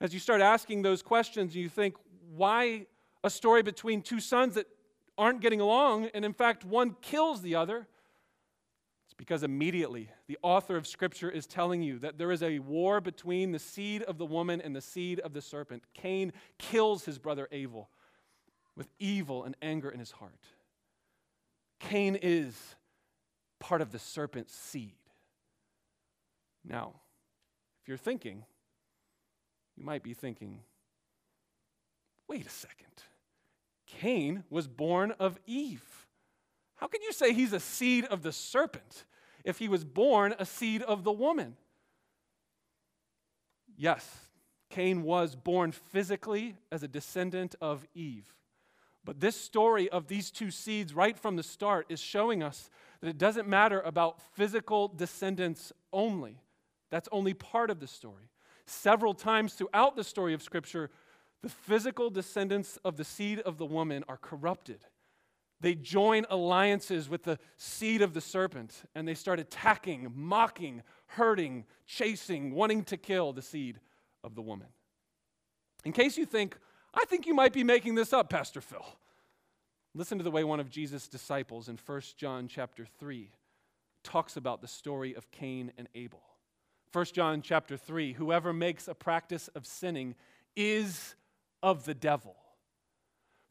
As 0.00 0.12
you 0.12 0.20
start 0.20 0.40
asking 0.40 0.82
those 0.82 1.02
questions, 1.02 1.56
you 1.56 1.68
think, 1.68 1.96
why 2.34 2.86
a 3.24 3.30
story 3.30 3.62
between 3.62 4.02
two 4.02 4.20
sons 4.20 4.54
that 4.54 4.66
aren't 5.16 5.40
getting 5.40 5.60
along, 5.60 6.10
and 6.12 6.24
in 6.24 6.34
fact, 6.34 6.64
one 6.64 6.96
kills 7.00 7.40
the 7.40 7.54
other? 7.54 7.88
It's 9.06 9.14
because 9.14 9.42
immediately 9.42 10.10
the 10.26 10.36
author 10.42 10.76
of 10.76 10.86
Scripture 10.86 11.30
is 11.30 11.46
telling 11.46 11.82
you 11.82 11.98
that 12.00 12.18
there 12.18 12.30
is 12.30 12.42
a 12.42 12.58
war 12.58 13.00
between 13.00 13.52
the 13.52 13.58
seed 13.58 14.02
of 14.02 14.18
the 14.18 14.26
woman 14.26 14.60
and 14.60 14.76
the 14.76 14.80
seed 14.80 15.20
of 15.20 15.32
the 15.32 15.40
serpent. 15.40 15.84
Cain 15.94 16.32
kills 16.58 17.04
his 17.04 17.18
brother 17.18 17.48
Abel 17.52 17.88
with 18.76 18.88
evil 18.98 19.44
and 19.44 19.56
anger 19.62 19.88
in 19.88 19.98
his 19.98 20.10
heart. 20.10 20.44
Cain 21.80 22.18
is 22.20 22.76
part 23.60 23.80
of 23.80 23.92
the 23.92 23.98
serpent's 23.98 24.54
seed. 24.54 24.94
Now, 26.64 26.94
if 27.82 27.88
you're 27.88 27.96
thinking, 27.96 28.44
you 29.76 29.84
might 29.84 30.02
be 30.02 30.14
thinking, 30.14 30.60
wait 32.28 32.46
a 32.46 32.50
second. 32.50 32.86
Cain 33.86 34.44
was 34.50 34.66
born 34.66 35.12
of 35.12 35.38
Eve. 35.46 36.06
How 36.76 36.88
can 36.88 37.02
you 37.02 37.12
say 37.12 37.32
he's 37.32 37.52
a 37.52 37.60
seed 37.60 38.04
of 38.04 38.22
the 38.22 38.32
serpent 38.32 39.04
if 39.44 39.58
he 39.58 39.68
was 39.68 39.84
born 39.84 40.34
a 40.38 40.44
seed 40.44 40.82
of 40.82 41.04
the 41.04 41.12
woman? 41.12 41.56
Yes, 43.76 44.08
Cain 44.70 45.02
was 45.02 45.36
born 45.36 45.72
physically 45.72 46.56
as 46.72 46.82
a 46.82 46.88
descendant 46.88 47.54
of 47.60 47.86
Eve. 47.94 48.34
But 49.06 49.20
this 49.20 49.40
story 49.40 49.88
of 49.88 50.08
these 50.08 50.30
two 50.32 50.50
seeds, 50.50 50.92
right 50.92 51.16
from 51.16 51.36
the 51.36 51.42
start, 51.44 51.86
is 51.88 52.00
showing 52.00 52.42
us 52.42 52.68
that 53.00 53.08
it 53.08 53.16
doesn't 53.16 53.48
matter 53.48 53.80
about 53.80 54.20
physical 54.34 54.88
descendants 54.88 55.72
only. 55.92 56.42
That's 56.90 57.08
only 57.12 57.32
part 57.32 57.70
of 57.70 57.78
the 57.78 57.86
story. 57.86 58.28
Several 58.66 59.14
times 59.14 59.54
throughout 59.54 59.94
the 59.94 60.02
story 60.02 60.34
of 60.34 60.42
Scripture, 60.42 60.90
the 61.40 61.48
physical 61.48 62.10
descendants 62.10 62.78
of 62.84 62.96
the 62.96 63.04
seed 63.04 63.38
of 63.40 63.58
the 63.58 63.64
woman 63.64 64.02
are 64.08 64.16
corrupted. 64.16 64.84
They 65.60 65.76
join 65.76 66.26
alliances 66.28 67.08
with 67.08 67.22
the 67.22 67.38
seed 67.56 68.02
of 68.02 68.12
the 68.12 68.20
serpent 68.20 68.82
and 68.96 69.06
they 69.06 69.14
start 69.14 69.38
attacking, 69.38 70.12
mocking, 70.16 70.82
hurting, 71.06 71.64
chasing, 71.86 72.52
wanting 72.52 72.82
to 72.84 72.96
kill 72.96 73.32
the 73.32 73.40
seed 73.40 73.78
of 74.24 74.34
the 74.34 74.42
woman. 74.42 74.68
In 75.84 75.92
case 75.92 76.18
you 76.18 76.26
think, 76.26 76.58
I 76.96 77.04
think 77.04 77.26
you 77.26 77.34
might 77.34 77.52
be 77.52 77.62
making 77.62 77.94
this 77.94 78.12
up, 78.12 78.30
Pastor 78.30 78.62
Phil. 78.62 78.84
Listen 79.94 80.18
to 80.18 80.24
the 80.24 80.30
way 80.30 80.44
one 80.44 80.60
of 80.60 80.70
Jesus' 80.70 81.08
disciples 81.08 81.68
in 81.68 81.78
1 81.84 82.00
John 82.16 82.48
chapter 82.48 82.86
3 82.98 83.30
talks 84.02 84.36
about 84.36 84.62
the 84.62 84.68
story 84.68 85.14
of 85.14 85.30
Cain 85.30 85.72
and 85.76 85.88
Abel. 85.94 86.22
1 86.92 87.04
John 87.12 87.42
chapter 87.42 87.76
3 87.76 88.14
Whoever 88.14 88.52
makes 88.52 88.88
a 88.88 88.94
practice 88.94 89.48
of 89.48 89.66
sinning 89.66 90.14
is 90.54 91.14
of 91.62 91.84
the 91.84 91.94
devil. 91.94 92.34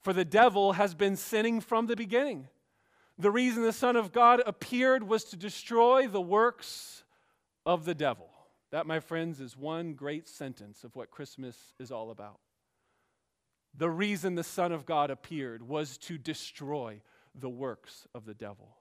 For 0.01 0.13
the 0.13 0.25
devil 0.25 0.73
has 0.73 0.95
been 0.95 1.15
sinning 1.15 1.61
from 1.61 1.87
the 1.87 1.95
beginning. 1.95 2.47
The 3.17 3.31
reason 3.31 3.63
the 3.63 3.73
Son 3.73 3.95
of 3.95 4.11
God 4.11 4.41
appeared 4.45 5.03
was 5.03 5.23
to 5.25 5.35
destroy 5.35 6.07
the 6.07 6.21
works 6.21 7.03
of 7.65 7.85
the 7.85 7.95
devil. 7.95 8.29
That, 8.71 8.87
my 8.87 8.99
friends, 8.99 9.39
is 9.39 9.55
one 9.55 9.93
great 9.93 10.27
sentence 10.27 10.83
of 10.83 10.95
what 10.95 11.11
Christmas 11.11 11.73
is 11.79 11.91
all 11.91 12.11
about. 12.11 12.39
The 13.77 13.89
reason 13.89 14.35
the 14.35 14.43
Son 14.43 14.71
of 14.71 14.85
God 14.85 15.11
appeared 15.11 15.67
was 15.67 15.97
to 15.99 16.17
destroy 16.17 17.01
the 17.33 17.49
works 17.49 18.07
of 18.15 18.25
the 18.25 18.33
devil. 18.33 18.77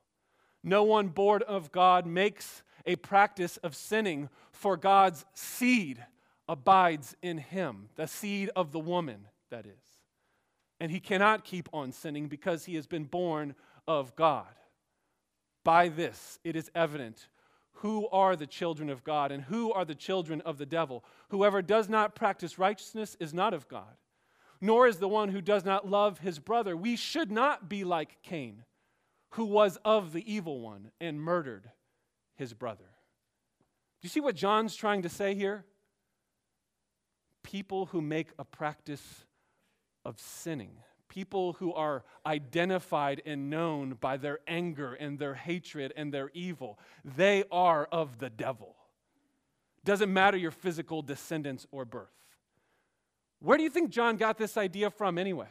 No 0.63 0.85
one 0.85 1.09
born 1.09 1.43
of 1.43 1.73
God 1.73 2.07
makes 2.07 2.63
a 2.87 2.97
practice 2.97 3.57
of 3.59 3.75
sinning, 3.75 4.29
for 4.53 4.77
God's 4.77 5.25
seed 5.35 6.05
abides 6.49 7.17
in 7.23 7.39
him, 7.39 7.89
the 7.97 8.07
seed 8.07 8.51
of 8.55 8.73
the 8.73 8.79
woman, 8.79 9.27
that 9.51 9.67
is. 9.67 9.73
And 10.81 10.91
he 10.91 11.01
cannot 11.01 11.45
keep 11.45 11.69
on 11.73 11.93
sinning 11.93 12.29
because 12.29 12.65
he 12.65 12.77
has 12.77 12.87
been 12.87 13.05
born 13.05 13.55
of 13.89 14.15
God. 14.17 14.47
By 15.65 15.89
this, 15.89 16.39
it 16.45 16.57
is 16.57 16.71
evident 16.75 17.29
who 17.79 18.07
are 18.09 18.37
the 18.37 18.47
children 18.47 18.91
of 18.91 19.03
God 19.03 19.33
and 19.33 19.43
who 19.43 19.73
are 19.73 19.85
the 19.85 19.95
children 19.95 20.41
of 20.43 20.59
the 20.59 20.67
devil. 20.67 21.05
Whoever 21.31 21.63
does 21.63 21.89
not 21.89 22.15
practice 22.15 22.59
righteousness 22.59 23.17
is 23.19 23.35
not 23.35 23.55
of 23.55 23.69
God 23.69 23.97
nor 24.65 24.87
is 24.87 24.97
the 24.97 25.09
one 25.09 25.29
who 25.29 25.43
does 25.43 25.63
not 25.63 25.87
love 25.87 26.21
his 26.21 26.39
brother. 26.39 26.75
We 26.75 26.97
should 26.97 27.31
not 27.31 27.69
be 27.69 27.85
like 27.85 28.17
Cain, 28.23 28.65
who 29.33 29.45
was 29.45 29.77
of 29.85 30.15
the 30.15 30.33
evil 30.33 30.59
one 30.59 30.91
and 31.03 31.21
murdered 31.21 31.71
his 32.37 32.55
brother. 32.55 32.87
Do 32.87 34.07
you 34.07 34.09
see 34.09 34.21
what 34.21 34.35
John's 34.35 34.75
trying 34.75 35.03
to 35.03 35.11
say 35.11 35.35
here? 35.35 35.67
People 37.43 37.87
who 37.87 38.01
make 38.01 38.29
a 38.39 38.45
practice 38.45 39.27
of 40.03 40.19
sinning, 40.19 40.79
people 41.11 41.53
who 41.55 41.75
are 41.75 42.03
identified 42.25 43.21
and 43.27 43.51
known 43.51 43.99
by 44.01 44.17
their 44.17 44.39
anger 44.49 44.95
and 44.95 45.19
their 45.19 45.35
hatred 45.35 45.93
and 45.95 46.11
their 46.11 46.31
evil, 46.33 46.79
they 47.05 47.45
are 47.53 47.85
of 47.93 48.19
the 48.19 48.31
devil. 48.31 48.77
Doesn't 49.85 50.11
matter 50.11 50.39
your 50.39 50.53
physical 50.53 51.03
descendants 51.03 51.67
or 51.71 51.85
birth. 51.85 52.24
Where 53.45 53.59
do 53.59 53.63
you 53.63 53.69
think 53.69 53.91
John 53.91 54.17
got 54.17 54.39
this 54.39 54.57
idea 54.57 54.89
from 54.89 55.19
anyway? 55.19 55.49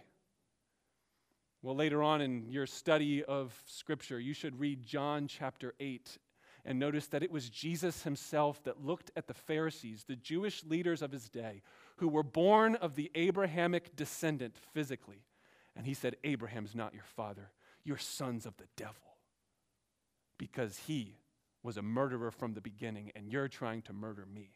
Well, 1.62 1.76
later 1.76 2.02
on 2.02 2.22
in 2.22 2.50
your 2.50 2.66
study 2.66 3.24
of 3.24 3.54
Scripture, 3.68 4.20
you 4.20 4.34
should 4.34 4.60
read 4.60 4.82
John 4.82 5.28
chapter 5.28 5.76
8 5.80 6.18
and 6.66 6.80
notice 6.80 7.06
that 7.08 7.22
it 7.22 7.30
was 7.30 7.52
Jesus 7.52 8.02
himself 8.02 8.64
that 8.64 8.84
looked 8.84 9.12
at 9.16 9.28
the 9.28 9.36
Pharisees, 9.36 10.06
the 10.08 10.16
Jewish 10.16 10.64
leaders 10.64 11.04
of 11.04 11.12
his 11.12 11.30
day, 11.30 11.62
who 11.98 12.08
were 12.08 12.24
born 12.24 12.76
of 12.78 12.96
the 12.96 13.12
Abrahamic 13.14 13.96
descendant 13.96 14.56
physically. 14.74 15.28
And 15.76 15.86
he 15.86 15.94
said, 15.94 16.16
Abraham's 16.24 16.74
not 16.74 16.96
your 16.96 17.04
father. 17.04 17.52
You're 17.84 17.98
sons 18.00 18.48
of 18.48 18.58
the 18.58 18.68
devil. 18.76 19.18
Because 20.40 20.80
he 20.88 21.18
was 21.62 21.78
a 21.78 21.84
murderer 21.84 22.32
from 22.32 22.56
the 22.56 22.62
beginning, 22.62 23.12
and 23.16 23.30
you're 23.30 23.48
trying 23.48 23.84
to 23.84 23.94
murder 23.94 24.26
me. 24.26 24.56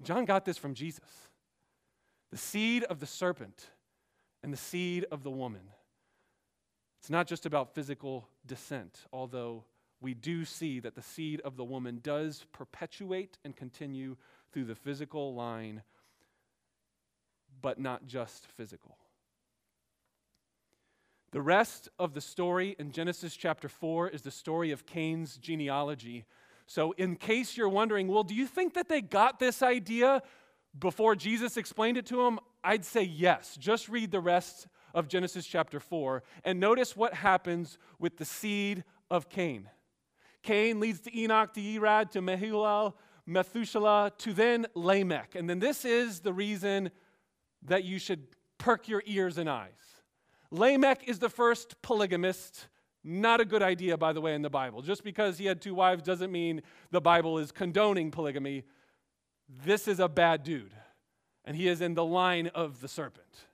John 0.00 0.26
got 0.26 0.44
this 0.44 0.58
from 0.58 0.74
Jesus 0.74 1.28
the 2.34 2.38
seed 2.38 2.82
of 2.82 2.98
the 2.98 3.06
serpent 3.06 3.70
and 4.42 4.52
the 4.52 4.56
seed 4.56 5.06
of 5.12 5.22
the 5.22 5.30
woman. 5.30 5.60
It's 6.98 7.08
not 7.08 7.28
just 7.28 7.46
about 7.46 7.76
physical 7.76 8.26
descent, 8.44 9.02
although 9.12 9.62
we 10.00 10.14
do 10.14 10.44
see 10.44 10.80
that 10.80 10.96
the 10.96 11.00
seed 11.00 11.40
of 11.42 11.56
the 11.56 11.62
woman 11.62 12.00
does 12.02 12.44
perpetuate 12.50 13.38
and 13.44 13.54
continue 13.54 14.16
through 14.52 14.64
the 14.64 14.74
physical 14.74 15.32
line, 15.32 15.82
but 17.62 17.78
not 17.78 18.04
just 18.04 18.48
physical. 18.56 18.98
The 21.30 21.40
rest 21.40 21.88
of 22.00 22.14
the 22.14 22.20
story 22.20 22.74
in 22.80 22.90
Genesis 22.90 23.36
chapter 23.36 23.68
4 23.68 24.08
is 24.08 24.22
the 24.22 24.32
story 24.32 24.72
of 24.72 24.86
Cain's 24.86 25.36
genealogy. 25.36 26.24
So, 26.66 26.96
in 26.98 27.14
case 27.14 27.56
you're 27.56 27.68
wondering, 27.68 28.08
well, 28.08 28.24
do 28.24 28.34
you 28.34 28.48
think 28.48 28.74
that 28.74 28.88
they 28.88 29.02
got 29.02 29.38
this 29.38 29.62
idea 29.62 30.20
before 30.78 31.14
Jesus 31.14 31.56
explained 31.56 31.96
it 31.96 32.06
to 32.06 32.22
him? 32.22 32.38
I'd 32.62 32.84
say 32.84 33.02
yes. 33.02 33.56
Just 33.56 33.88
read 33.88 34.10
the 34.10 34.20
rest 34.20 34.66
of 34.94 35.08
Genesis 35.08 35.46
chapter 35.46 35.80
4 35.80 36.22
and 36.44 36.60
notice 36.60 36.96
what 36.96 37.14
happens 37.14 37.78
with 37.98 38.16
the 38.16 38.24
seed 38.24 38.84
of 39.10 39.28
Cain. 39.28 39.68
Cain 40.42 40.78
leads 40.80 41.00
to 41.00 41.18
Enoch, 41.18 41.52
to 41.54 41.60
Irad, 41.60 42.10
to 42.10 42.20
Mehullel, 42.20 42.94
Methuselah, 43.26 44.12
to 44.18 44.32
then 44.32 44.66
Lamech. 44.74 45.34
And 45.34 45.48
then 45.48 45.58
this 45.58 45.84
is 45.84 46.20
the 46.20 46.32
reason 46.32 46.90
that 47.62 47.84
you 47.84 47.98
should 47.98 48.26
perk 48.58 48.88
your 48.88 49.02
ears 49.06 49.38
and 49.38 49.48
eyes. 49.48 49.72
Lamech 50.50 51.08
is 51.08 51.18
the 51.18 51.30
first 51.30 51.80
polygamist. 51.82 52.68
Not 53.02 53.40
a 53.40 53.44
good 53.44 53.62
idea, 53.62 53.96
by 53.96 54.12
the 54.12 54.20
way, 54.20 54.34
in 54.34 54.42
the 54.42 54.50
Bible. 54.50 54.82
Just 54.82 55.02
because 55.02 55.38
he 55.38 55.46
had 55.46 55.60
two 55.60 55.74
wives 55.74 56.02
doesn't 56.02 56.30
mean 56.30 56.62
the 56.90 57.00
Bible 57.00 57.38
is 57.38 57.50
condoning 57.50 58.10
polygamy 58.10 58.64
this 59.48 59.88
is 59.88 60.00
a 60.00 60.08
bad 60.08 60.42
dude, 60.42 60.74
and 61.44 61.56
he 61.56 61.68
is 61.68 61.80
in 61.80 61.94
the 61.94 62.04
line 62.04 62.48
of 62.48 62.80
the 62.80 62.88
serpent. 62.88 63.46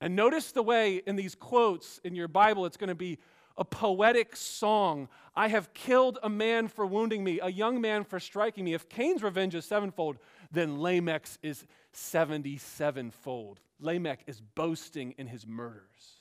And 0.00 0.16
notice 0.16 0.52
the 0.52 0.62
way 0.62 1.02
in 1.06 1.16
these 1.16 1.34
quotes 1.34 1.98
in 2.04 2.14
your 2.14 2.28
Bible, 2.28 2.66
it's 2.66 2.76
going 2.76 2.88
to 2.88 2.94
be 2.94 3.18
a 3.56 3.64
poetic 3.64 4.34
song. 4.36 5.08
I 5.36 5.48
have 5.48 5.72
killed 5.72 6.18
a 6.22 6.28
man 6.28 6.68
for 6.68 6.84
wounding 6.84 7.22
me, 7.22 7.40
a 7.40 7.48
young 7.48 7.80
man 7.80 8.04
for 8.04 8.18
striking 8.18 8.64
me. 8.64 8.74
If 8.74 8.88
Cain's 8.88 9.22
revenge 9.22 9.54
is 9.54 9.64
sevenfold, 9.64 10.18
then 10.50 10.78
Lamech's 10.78 11.38
is 11.42 11.64
77fold. 11.94 13.58
Lamech 13.80 14.20
is 14.26 14.40
boasting 14.40 15.14
in 15.16 15.26
his 15.26 15.46
murders. 15.46 16.20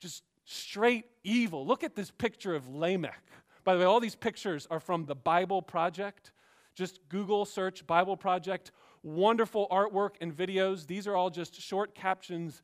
Just 0.00 0.22
straight 0.44 1.06
evil. 1.24 1.66
Look 1.66 1.82
at 1.82 1.96
this 1.96 2.10
picture 2.10 2.54
of 2.54 2.68
Lamech 2.68 3.22
By 3.68 3.74
the 3.74 3.80
way, 3.80 3.84
all 3.84 4.00
these 4.00 4.14
pictures 4.14 4.66
are 4.70 4.80
from 4.80 5.04
the 5.04 5.14
Bible 5.14 5.60
Project. 5.60 6.32
Just 6.78 7.00
Google 7.08 7.44
search 7.44 7.84
Bible 7.88 8.16
Project. 8.16 8.70
Wonderful 9.02 9.66
artwork 9.68 10.10
and 10.20 10.32
videos. 10.32 10.86
These 10.86 11.08
are 11.08 11.16
all 11.16 11.28
just 11.28 11.60
short 11.60 11.92
captions 11.92 12.62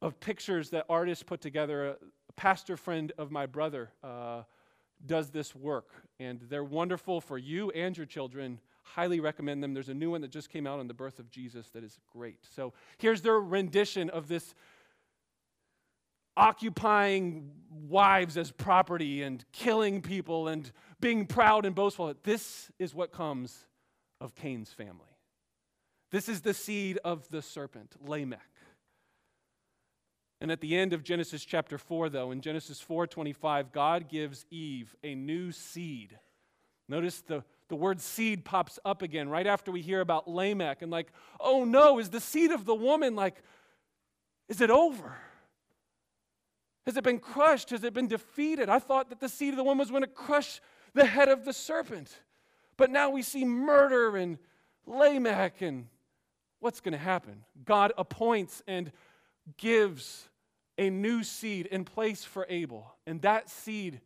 of 0.00 0.20
pictures 0.20 0.70
that 0.70 0.86
artists 0.88 1.24
put 1.24 1.40
together. 1.40 1.88
A 1.88 2.32
pastor 2.36 2.76
friend 2.76 3.10
of 3.18 3.32
my 3.32 3.44
brother 3.44 3.90
uh, 4.04 4.42
does 5.04 5.30
this 5.30 5.52
work, 5.52 5.88
and 6.20 6.40
they're 6.48 6.62
wonderful 6.62 7.20
for 7.20 7.38
you 7.38 7.72
and 7.72 7.96
your 7.96 8.06
children. 8.06 8.60
Highly 8.82 9.18
recommend 9.18 9.64
them. 9.64 9.74
There's 9.74 9.88
a 9.88 9.94
new 9.94 10.12
one 10.12 10.20
that 10.20 10.30
just 10.30 10.48
came 10.48 10.64
out 10.64 10.78
on 10.78 10.86
the 10.86 10.94
birth 10.94 11.18
of 11.18 11.28
Jesus 11.28 11.68
that 11.70 11.82
is 11.82 11.98
great. 12.12 12.38
So 12.48 12.72
here's 12.98 13.20
their 13.20 13.40
rendition 13.40 14.10
of 14.10 14.28
this 14.28 14.54
occupying 16.36 17.50
wives 17.70 18.36
as 18.36 18.50
property 18.50 19.22
and 19.22 19.44
killing 19.52 20.02
people 20.02 20.48
and 20.48 20.70
being 21.00 21.26
proud 21.26 21.64
and 21.64 21.74
boastful. 21.74 22.12
This 22.22 22.70
is 22.78 22.94
what 22.94 23.12
comes 23.12 23.66
of 24.20 24.34
Cain's 24.34 24.72
family. 24.72 25.00
This 26.10 26.28
is 26.28 26.40
the 26.40 26.54
seed 26.54 26.98
of 27.04 27.28
the 27.30 27.42
serpent, 27.42 27.96
Lamech. 28.00 28.40
And 30.40 30.52
at 30.52 30.60
the 30.60 30.76
end 30.76 30.92
of 30.92 31.02
Genesis 31.02 31.44
chapter 31.44 31.78
4 31.78 32.10
though, 32.10 32.30
in 32.30 32.40
Genesis 32.40 32.80
4:25, 32.82 33.72
God 33.72 34.08
gives 34.08 34.44
Eve 34.50 34.94
a 35.02 35.14
new 35.14 35.50
seed. 35.52 36.18
Notice 36.88 37.20
the 37.22 37.44
the 37.68 37.76
word 37.76 38.00
seed 38.00 38.44
pops 38.44 38.78
up 38.84 39.02
again 39.02 39.28
right 39.28 39.46
after 39.46 39.72
we 39.72 39.82
hear 39.82 40.00
about 40.00 40.28
Lamech 40.28 40.82
and 40.82 40.90
like, 40.90 41.12
"Oh 41.40 41.64
no, 41.64 41.98
is 41.98 42.10
the 42.10 42.20
seed 42.20 42.52
of 42.52 42.64
the 42.64 42.74
woman 42.74 43.16
like 43.16 43.42
is 44.48 44.60
it 44.60 44.70
over?" 44.70 45.16
Has 46.86 46.96
it 46.96 47.04
been 47.04 47.18
crushed? 47.18 47.70
Has 47.70 47.82
it 47.82 47.92
been 47.92 48.06
defeated? 48.06 48.68
I 48.68 48.78
thought 48.78 49.10
that 49.10 49.20
the 49.20 49.28
seed 49.28 49.50
of 49.50 49.56
the 49.56 49.64
woman 49.64 49.78
was 49.78 49.90
going 49.90 50.04
to 50.04 50.08
crush 50.08 50.60
the 50.94 51.04
head 51.04 51.28
of 51.28 51.44
the 51.44 51.52
serpent. 51.52 52.16
But 52.76 52.90
now 52.90 53.10
we 53.10 53.22
see 53.22 53.44
murder 53.44 54.16
and 54.16 54.38
Lamech, 54.86 55.62
and 55.62 55.88
what's 56.60 56.80
going 56.80 56.92
to 56.92 56.98
happen? 56.98 57.44
God 57.64 57.92
appoints 57.98 58.62
and 58.68 58.92
gives 59.56 60.28
a 60.78 60.90
new 60.90 61.24
seed 61.24 61.66
in 61.66 61.84
place 61.84 62.24
for 62.24 62.46
Abel, 62.48 62.94
and 63.06 63.20
that 63.22 63.50
seed 63.50 64.00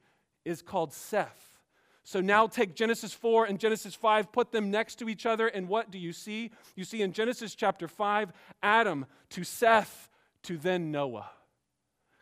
is 0.44 0.62
called 0.62 0.92
Seth. 0.92 1.58
So 2.02 2.20
now 2.20 2.46
take 2.46 2.75
Genesis 2.75 3.12
4 3.12 3.46
and 3.46 3.58
Genesis 3.58 3.94
5, 3.94 4.32
put 4.32 4.52
them 4.52 4.70
next 4.70 4.96
to 4.96 5.08
each 5.08 5.26
other, 5.26 5.49
and 5.49 5.68
what 5.68 5.90
do 5.90 5.99
you 5.99 6.12
see? 6.12 6.50
You 6.76 6.84
see 6.84 7.02
in 7.02 7.12
Genesis 7.12 7.54
chapter 7.54 7.88
5, 7.88 8.32
Adam 8.62 9.06
to 9.30 9.44
Seth 9.44 10.08
to 10.44 10.56
then 10.56 10.90
Noah. 10.90 11.30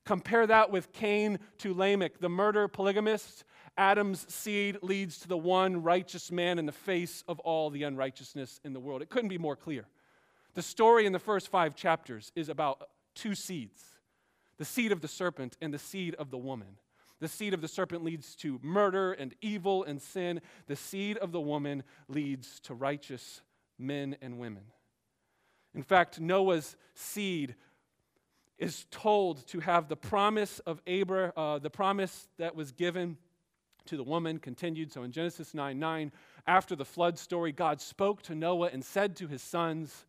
Compare 0.08 0.46
that 0.46 0.70
with 0.70 0.90
Cain 0.94 1.38
to 1.58 1.74
Lamech, 1.74 2.18
the 2.18 2.30
murder 2.30 2.66
polygamist. 2.66 3.44
Adam's 3.76 4.24
seed 4.32 4.78
leads 4.80 5.18
to 5.18 5.28
the 5.28 5.36
one 5.36 5.82
righteous 5.82 6.32
man 6.32 6.58
in 6.58 6.64
the 6.64 6.72
face 6.72 7.22
of 7.28 7.38
all 7.40 7.68
the 7.68 7.82
unrighteousness 7.82 8.58
in 8.64 8.72
the 8.72 8.80
world. 8.80 9.02
It 9.02 9.10
couldn't 9.10 9.28
be 9.28 9.36
more 9.36 9.54
clear. 9.54 9.84
The 10.54 10.62
story 10.62 11.04
in 11.04 11.12
the 11.12 11.18
first 11.18 11.48
five 11.48 11.74
chapters 11.74 12.32
is 12.34 12.48
about 12.48 12.88
two 13.14 13.34
seeds 13.34 13.84
the 14.56 14.64
seed 14.64 14.92
of 14.92 15.02
the 15.02 15.08
serpent 15.08 15.58
and 15.60 15.74
the 15.74 15.78
seed 15.78 16.14
of 16.14 16.30
the 16.30 16.38
woman. 16.38 16.78
The 17.20 17.28
seed 17.28 17.52
of 17.52 17.60
the 17.60 17.68
serpent 17.68 18.02
leads 18.02 18.34
to 18.36 18.58
murder 18.62 19.12
and 19.12 19.34
evil 19.42 19.84
and 19.84 20.00
sin. 20.00 20.40
The 20.68 20.76
seed 20.76 21.18
of 21.18 21.32
the 21.32 21.40
woman 21.42 21.82
leads 22.08 22.60
to 22.60 22.72
righteous 22.72 23.42
men 23.78 24.16
and 24.22 24.38
women. 24.38 24.62
In 25.74 25.82
fact, 25.82 26.18
Noah's 26.18 26.76
seed 26.94 27.56
is 28.58 28.87
told 28.90 29.46
to 29.48 29.61
have 29.61 29.88
the 29.88 29.96
promise 29.96 30.59
of 30.61 30.83
Abra, 30.87 31.33
uh, 31.37 31.59
the 31.59 31.70
promise 31.70 32.28
that 32.38 32.54
was 32.54 32.72
given 32.72 33.16
to 33.87 33.96
the 33.96 34.02
woman 34.02 34.38
continued. 34.38 34.92
So 34.92 35.02
in 35.02 35.12
Genesis 35.12 35.54
9 35.54 35.78
9, 35.78 36.12
after 36.46 36.74
the 36.74 36.85
flood 36.85 37.18
story, 37.18 37.52
God 37.52 37.80
spoke 37.80 38.22
to 38.22 38.35
Noah 38.35 38.70
and 38.72 38.85
said 38.85 39.16
to 39.16 39.28
his 39.28 39.42
sons, 39.42 40.06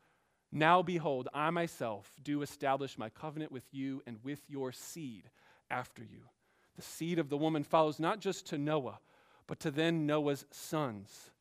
Now 0.51 0.81
behold, 0.81 1.27
I 1.33 1.49
myself 1.51 2.11
do 2.23 2.41
establish 2.41 2.97
my 2.97 3.09
covenant 3.09 3.51
with 3.51 3.65
you 3.71 4.01
and 4.07 4.17
with 4.23 4.41
your 4.49 4.71
seed 4.71 5.29
after 5.69 6.03
you. 6.03 6.21
The 6.75 6.81
seed 6.81 7.19
of 7.19 7.29
the 7.29 7.37
woman 7.37 7.63
follows 7.63 7.99
not 7.99 8.19
just 8.19 8.47
to 8.47 8.57
Noah, 8.57 8.99
but 9.47 9.59
to 9.61 9.71
then 9.71 10.05
Noah's 10.05 10.45
sons. 10.51 11.31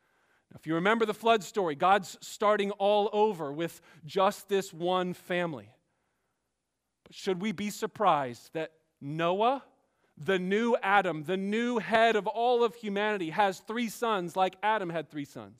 Now, 0.50 0.56
if 0.58 0.66
you 0.66 0.74
remember 0.74 1.04
the 1.06 1.14
flood 1.14 1.44
story, 1.44 1.74
God's 1.74 2.18
starting 2.20 2.70
all 2.72 3.10
over 3.12 3.52
with 3.52 3.80
just 4.04 4.48
this 4.48 4.72
one 4.72 5.12
family. 5.12 5.70
But 7.08 7.16
should 7.16 7.40
we 7.40 7.52
be 7.52 7.70
surprised 7.70 8.50
that 8.52 8.72
Noah, 9.00 9.64
the 10.18 10.38
new 10.38 10.76
Adam, 10.82 11.24
the 11.24 11.38
new 11.38 11.78
head 11.78 12.16
of 12.16 12.26
all 12.26 12.62
of 12.62 12.74
humanity, 12.74 13.30
has 13.30 13.60
three 13.60 13.88
sons 13.88 14.36
like 14.36 14.56
Adam 14.62 14.90
had 14.90 15.08
three 15.08 15.24
sons? 15.24 15.58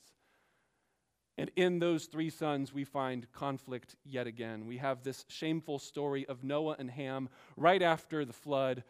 And 1.38 1.50
in 1.56 1.78
those 1.78 2.04
three 2.04 2.28
sons, 2.28 2.74
we 2.74 2.84
find 2.84 3.32
conflict 3.32 3.96
yet 4.04 4.26
again. 4.26 4.66
We 4.66 4.76
have 4.76 5.02
this 5.02 5.24
shameful 5.28 5.78
story 5.78 6.26
of 6.26 6.44
Noah 6.44 6.76
and 6.78 6.90
Ham 6.90 7.30
right 7.56 7.80
after 7.80 8.26
the 8.26 8.32
flood. 8.34 8.84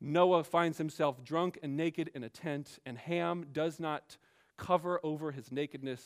Noah 0.00 0.42
finds 0.42 0.78
himself 0.78 1.22
drunk 1.22 1.60
and 1.62 1.76
naked 1.76 2.10
in 2.12 2.24
a 2.24 2.28
tent, 2.28 2.80
and 2.86 2.98
Ham 2.98 3.46
does 3.52 3.78
not 3.78 4.16
cover 4.56 4.98
over 5.04 5.30
his 5.30 5.52
nakedness. 5.52 6.04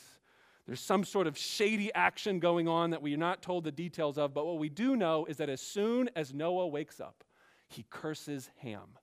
There's 0.65 0.79
some 0.79 1.03
sort 1.03 1.27
of 1.27 1.37
shady 1.37 1.93
action 1.93 2.39
going 2.39 2.67
on 2.67 2.91
that 2.91 3.01
we 3.01 3.13
are 3.13 3.17
not 3.17 3.41
told 3.41 3.65
the 3.65 3.71
details 3.71 4.17
of, 4.17 4.33
but 4.33 4.45
what 4.45 4.59
we 4.59 4.69
do 4.69 4.95
know 4.95 5.25
is 5.25 5.37
that 5.37 5.49
as 5.49 5.61
soon 5.61 6.09
as 6.15 6.33
Noah 6.33 6.67
wakes 6.67 7.01
up, 7.01 7.23
he 7.67 7.85
curses 7.89 8.49
Ham. 8.59 8.97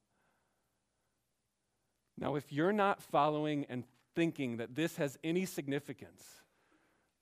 Now, 2.18 2.34
if 2.36 2.52
you're 2.52 2.72
not 2.72 3.02
following 3.02 3.66
and 3.68 3.84
thinking 4.14 4.58
that 4.58 4.74
this 4.74 4.96
has 4.96 5.18
any 5.22 5.44
significance, 5.44 6.24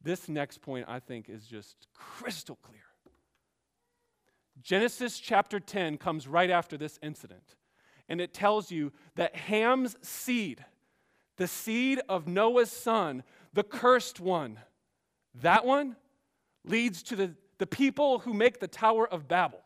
this 0.03 0.29
next 0.29 0.61
point 0.61 0.87
I 0.89 1.01
think 1.01 1.29
is 1.29 1.47
just 1.47 1.89
crystal 1.95 2.59
clear. 2.63 2.81
Genesis 4.61 5.19
chapter 5.19 5.61
10 5.61 5.99
comes 5.99 6.27
right 6.27 6.51
after 6.51 6.77
this 6.77 6.99
incident, 7.03 7.57
and 8.09 8.21
it 8.21 8.35
tells 8.35 8.71
you 8.71 8.93
that 9.15 9.37
Ham's 9.37 9.97
seed, 10.03 10.65
the 11.37 11.47
seed 11.47 12.01
of 12.09 12.27
Noah's 12.27 12.71
son, 12.71 13.23
the 13.53 13.63
cursed 13.63 14.21
one. 14.21 14.59
That 15.43 15.65
one 15.65 15.97
leads 16.65 17.03
to 17.05 17.17
the, 17.17 17.35
the 17.59 17.67
people 17.67 18.21
who 18.21 18.35
make 18.35 18.61
the 18.61 18.69
Tower 18.69 19.09
of 19.09 19.29
Babel, 19.29 19.61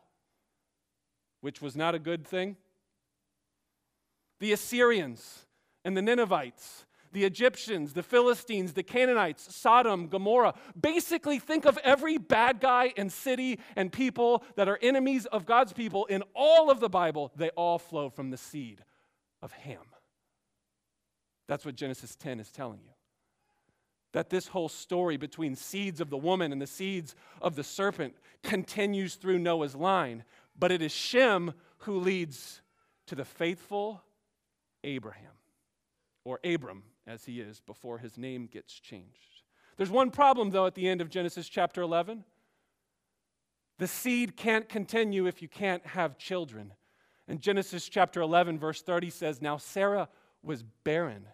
which 1.41 1.61
was 1.61 1.75
not 1.75 1.95
a 1.95 1.99
good 1.99 2.25
thing. 2.25 2.57
The 4.39 4.53
Assyrians 4.53 5.45
and 5.85 5.95
the 5.95 6.01
Ninevites, 6.01 6.85
the 7.11 7.23
Egyptians, 7.23 7.93
the 7.93 8.03
Philistines, 8.03 8.73
the 8.73 8.83
Canaanites, 8.83 9.55
Sodom, 9.55 10.07
Gomorrah. 10.07 10.55
Basically, 10.79 11.39
think 11.39 11.65
of 11.65 11.77
every 11.79 12.17
bad 12.17 12.59
guy 12.59 12.93
and 12.97 13.11
city 13.11 13.59
and 13.75 13.91
people 13.91 14.43
that 14.55 14.67
are 14.67 14.79
enemies 14.81 15.25
of 15.27 15.45
God's 15.45 15.73
people 15.73 16.05
in 16.05 16.23
all 16.35 16.69
of 16.69 16.79
the 16.79 16.89
Bible. 16.89 17.31
They 17.35 17.49
all 17.49 17.77
flow 17.77 18.09
from 18.09 18.31
the 18.31 18.37
seed 18.37 18.83
of 19.41 19.51
Ham. 19.51 19.85
That's 21.47 21.65
what 21.65 21.75
Genesis 21.75 22.15
10 22.15 22.39
is 22.39 22.49
telling 22.49 22.79
you 22.83 22.93
that 24.13 24.29
this 24.29 24.47
whole 24.47 24.69
story 24.69 25.17
between 25.17 25.55
seeds 25.55 25.99
of 25.99 26.09
the 26.09 26.17
woman 26.17 26.51
and 26.51 26.61
the 26.61 26.67
seeds 26.67 27.15
of 27.41 27.55
the 27.55 27.63
serpent 27.63 28.15
continues 28.43 29.15
through 29.15 29.39
Noah's 29.39 29.75
line, 29.75 30.23
but 30.57 30.71
it 30.71 30.81
is 30.81 30.91
Shem 30.91 31.53
who 31.79 31.99
leads 31.99 32.61
to 33.07 33.15
the 33.15 33.25
faithful 33.25 34.01
Abraham, 34.83 35.33
or 36.23 36.39
Abram 36.43 36.83
as 37.05 37.25
he 37.25 37.41
is 37.41 37.59
before 37.59 37.97
his 37.97 38.17
name 38.17 38.47
gets 38.47 38.73
changed. 38.79 39.41
There's 39.77 39.89
one 39.89 40.11
problem, 40.11 40.51
though, 40.51 40.67
at 40.67 40.75
the 40.75 40.87
end 40.87 41.01
of 41.01 41.09
Genesis 41.09 41.49
chapter 41.49 41.81
11. 41.81 42.23
The 43.79 43.87
seed 43.87 44.37
can't 44.37 44.69
continue 44.69 45.25
if 45.25 45.41
you 45.41 45.47
can't 45.47 45.85
have 45.87 46.17
children. 46.17 46.73
And 47.27 47.41
Genesis 47.41 47.89
chapter 47.89 48.21
11, 48.21 48.59
verse 48.59 48.81
30 48.81 49.09
says, 49.09 49.41
Now 49.41 49.57
Sarah 49.57 50.09
was 50.43 50.63
barren. 50.83 51.25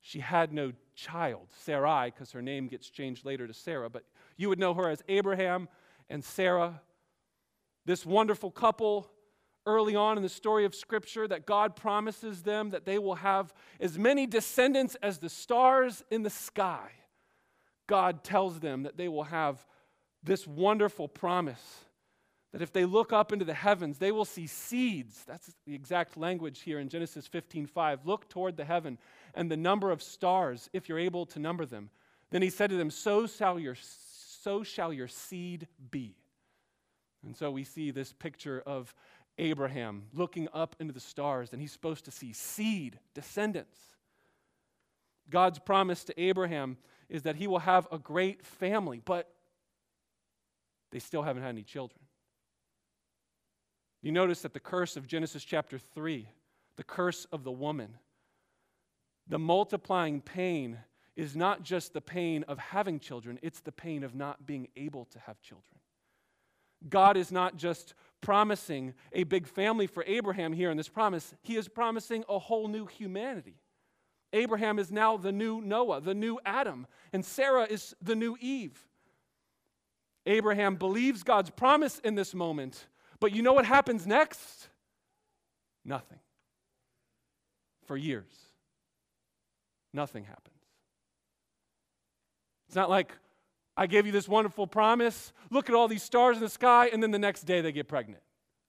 She 0.00 0.20
had 0.20 0.52
no 0.52 0.72
child, 0.98 1.46
Sarai, 1.56 2.10
because 2.10 2.32
her 2.32 2.42
name 2.42 2.66
gets 2.66 2.90
changed 2.90 3.24
later 3.24 3.46
to 3.46 3.54
Sarah, 3.54 3.88
but 3.88 4.04
you 4.36 4.48
would 4.48 4.58
know 4.58 4.74
her 4.74 4.90
as 4.90 5.02
Abraham 5.08 5.68
and 6.10 6.24
Sarah. 6.24 6.80
This 7.86 8.04
wonderful 8.04 8.50
couple 8.50 9.08
early 9.64 9.94
on 9.94 10.16
in 10.16 10.22
the 10.22 10.28
story 10.28 10.64
of 10.64 10.74
Scripture 10.74 11.28
that 11.28 11.46
God 11.46 11.76
promises 11.76 12.42
them 12.42 12.70
that 12.70 12.84
they 12.84 12.98
will 12.98 13.14
have 13.14 13.54
as 13.80 13.96
many 13.96 14.26
descendants 14.26 14.96
as 14.96 15.18
the 15.18 15.28
stars 15.28 16.02
in 16.10 16.22
the 16.22 16.30
sky. 16.30 16.90
God 17.86 18.24
tells 18.24 18.58
them 18.60 18.82
that 18.82 18.96
they 18.96 19.08
will 19.08 19.24
have 19.24 19.64
this 20.22 20.46
wonderful 20.46 21.06
promise 21.06 21.84
that 22.52 22.62
if 22.62 22.72
they 22.72 22.86
look 22.86 23.12
up 23.12 23.32
into 23.32 23.44
the 23.44 23.54
heavens, 23.54 23.98
they 23.98 24.10
will 24.10 24.24
see 24.24 24.46
seeds. 24.46 25.22
That's 25.26 25.54
the 25.66 25.74
exact 25.74 26.16
language 26.16 26.62
here 26.62 26.78
in 26.78 26.88
Genesis 26.88 27.28
15:5. 27.28 28.06
Look 28.06 28.28
toward 28.28 28.56
the 28.56 28.64
heaven 28.64 28.98
and 29.38 29.48
the 29.48 29.56
number 29.56 29.92
of 29.92 30.02
stars, 30.02 30.68
if 30.72 30.88
you're 30.88 30.98
able 30.98 31.24
to 31.24 31.38
number 31.38 31.64
them. 31.64 31.90
Then 32.30 32.42
he 32.42 32.50
said 32.50 32.70
to 32.70 32.76
them, 32.76 32.90
So 32.90 33.28
shall 33.28 33.56
your, 33.56 33.76
so 33.76 34.64
shall 34.64 34.92
your 34.92 35.06
seed 35.06 35.68
be. 35.92 36.16
And 37.24 37.36
so 37.36 37.52
we 37.52 37.62
see 37.62 37.92
this 37.92 38.12
picture 38.12 38.60
of 38.66 38.92
Abraham 39.38 40.06
looking 40.12 40.48
up 40.52 40.74
into 40.80 40.92
the 40.92 40.98
stars, 40.98 41.52
and 41.52 41.62
he's 41.62 41.70
supposed 41.70 42.04
to 42.06 42.10
see 42.10 42.32
seed, 42.32 42.98
descendants. 43.14 43.78
God's 45.30 45.60
promise 45.60 46.02
to 46.04 46.20
Abraham 46.20 46.76
is 47.08 47.22
that 47.22 47.36
he 47.36 47.46
will 47.46 47.60
have 47.60 47.86
a 47.92 47.98
great 47.98 48.44
family, 48.44 49.00
but 49.04 49.30
they 50.90 50.98
still 50.98 51.22
haven't 51.22 51.44
had 51.44 51.50
any 51.50 51.62
children. 51.62 52.00
You 54.02 54.10
notice 54.10 54.42
that 54.42 54.52
the 54.52 54.58
curse 54.58 54.96
of 54.96 55.06
Genesis 55.06 55.44
chapter 55.44 55.78
3, 55.78 56.28
the 56.74 56.82
curse 56.82 57.24
of 57.30 57.44
the 57.44 57.52
woman, 57.52 57.98
the 59.28 59.38
multiplying 59.38 60.20
pain 60.20 60.78
is 61.16 61.34
not 61.34 61.62
just 61.62 61.92
the 61.92 62.00
pain 62.00 62.44
of 62.48 62.58
having 62.58 63.00
children, 63.00 63.38
it's 63.42 63.60
the 63.60 63.72
pain 63.72 64.04
of 64.04 64.14
not 64.14 64.46
being 64.46 64.68
able 64.76 65.04
to 65.06 65.18
have 65.20 65.40
children. 65.42 65.78
God 66.88 67.16
is 67.16 67.32
not 67.32 67.56
just 67.56 67.94
promising 68.20 68.94
a 69.12 69.24
big 69.24 69.46
family 69.46 69.86
for 69.86 70.04
Abraham 70.06 70.52
here 70.52 70.70
in 70.70 70.76
this 70.76 70.88
promise, 70.88 71.34
He 71.42 71.56
is 71.56 71.68
promising 71.68 72.24
a 72.28 72.38
whole 72.38 72.68
new 72.68 72.86
humanity. 72.86 73.56
Abraham 74.32 74.78
is 74.78 74.92
now 74.92 75.16
the 75.16 75.32
new 75.32 75.60
Noah, 75.60 76.00
the 76.00 76.14
new 76.14 76.38
Adam, 76.44 76.86
and 77.12 77.24
Sarah 77.24 77.64
is 77.64 77.94
the 78.02 78.14
new 78.14 78.36
Eve. 78.40 78.78
Abraham 80.26 80.76
believes 80.76 81.22
God's 81.22 81.50
promise 81.50 81.98
in 82.00 82.14
this 82.14 82.34
moment, 82.34 82.86
but 83.18 83.32
you 83.32 83.42
know 83.42 83.54
what 83.54 83.64
happens 83.64 84.06
next? 84.06 84.68
Nothing. 85.84 86.18
For 87.86 87.96
years, 87.96 88.30
nothing 89.92 90.24
happens. 90.24 90.54
It's 92.68 92.76
not 92.76 92.90
like 92.90 93.12
I 93.76 93.86
gave 93.86 94.06
you 94.06 94.12
this 94.12 94.28
wonderful 94.28 94.66
promise. 94.66 95.32
Look 95.50 95.68
at 95.68 95.74
all 95.74 95.88
these 95.88 96.02
stars 96.02 96.36
in 96.36 96.42
the 96.42 96.48
sky, 96.48 96.90
and 96.92 97.02
then 97.02 97.10
the 97.10 97.18
next 97.18 97.42
day 97.42 97.60
they 97.60 97.72
get 97.72 97.88
pregnant. 97.88 98.22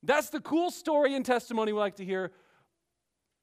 That's 0.03 0.29
the 0.29 0.39
cool 0.39 0.71
story 0.71 1.15
and 1.15 1.25
testimony 1.25 1.73
we 1.73 1.79
like 1.79 1.97
to 1.97 2.05
hear. 2.05 2.31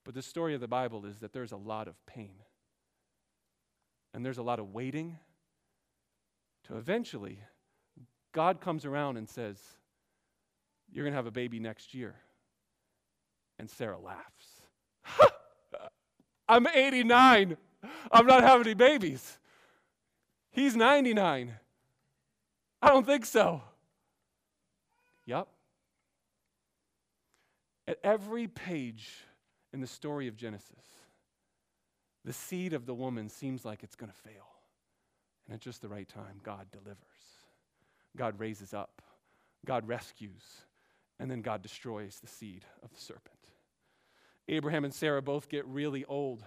But 0.04 0.14
the 0.14 0.22
story 0.22 0.54
of 0.54 0.60
the 0.60 0.68
Bible 0.68 1.04
is 1.04 1.18
that 1.18 1.32
there's 1.32 1.52
a 1.52 1.56
lot 1.56 1.88
of 1.88 1.94
pain. 2.06 2.36
And 4.14 4.24
there's 4.24 4.38
a 4.38 4.42
lot 4.42 4.58
of 4.58 4.72
waiting 4.72 5.18
to 6.68 6.76
eventually 6.76 7.40
God 8.32 8.60
comes 8.60 8.84
around 8.84 9.16
and 9.16 9.28
says, 9.28 9.58
You're 10.92 11.04
going 11.04 11.12
to 11.12 11.16
have 11.16 11.26
a 11.26 11.30
baby 11.30 11.58
next 11.58 11.94
year. 11.94 12.14
And 13.58 13.68
Sarah 13.68 13.98
laughs. 13.98 14.60
I'm 16.48 16.66
89. 16.66 17.56
I'm 18.10 18.26
not 18.26 18.42
having 18.42 18.66
any 18.66 18.74
babies. 18.74 19.38
He's 20.50 20.76
99. 20.76 21.52
I 22.82 22.88
don't 22.88 23.06
think 23.06 23.26
so. 23.26 23.62
Yep. 25.26 25.48
At 27.88 27.98
every 28.02 28.48
page 28.48 29.10
in 29.72 29.80
the 29.80 29.86
story 29.86 30.28
of 30.28 30.36
Genesis, 30.36 30.84
the 32.24 32.32
seed 32.32 32.72
of 32.72 32.86
the 32.86 32.94
woman 32.94 33.28
seems 33.28 33.64
like 33.64 33.82
it's 33.82 33.96
going 33.96 34.10
to 34.10 34.18
fail. 34.18 34.46
And 35.46 35.54
at 35.54 35.60
just 35.60 35.80
the 35.80 35.88
right 35.88 36.08
time, 36.08 36.40
God 36.42 36.66
delivers. 36.72 36.96
God 38.16 38.38
raises 38.40 38.74
up. 38.74 39.02
God 39.64 39.86
rescues. 39.86 40.42
And 41.20 41.30
then 41.30 41.40
God 41.40 41.62
destroys 41.62 42.18
the 42.18 42.26
seed 42.26 42.64
of 42.82 42.92
the 42.92 43.00
serpent. 43.00 43.36
Abraham 44.48 44.84
and 44.84 44.94
Sarah 44.94 45.22
both 45.22 45.48
get 45.48 45.66
really 45.66 46.04
old, 46.04 46.44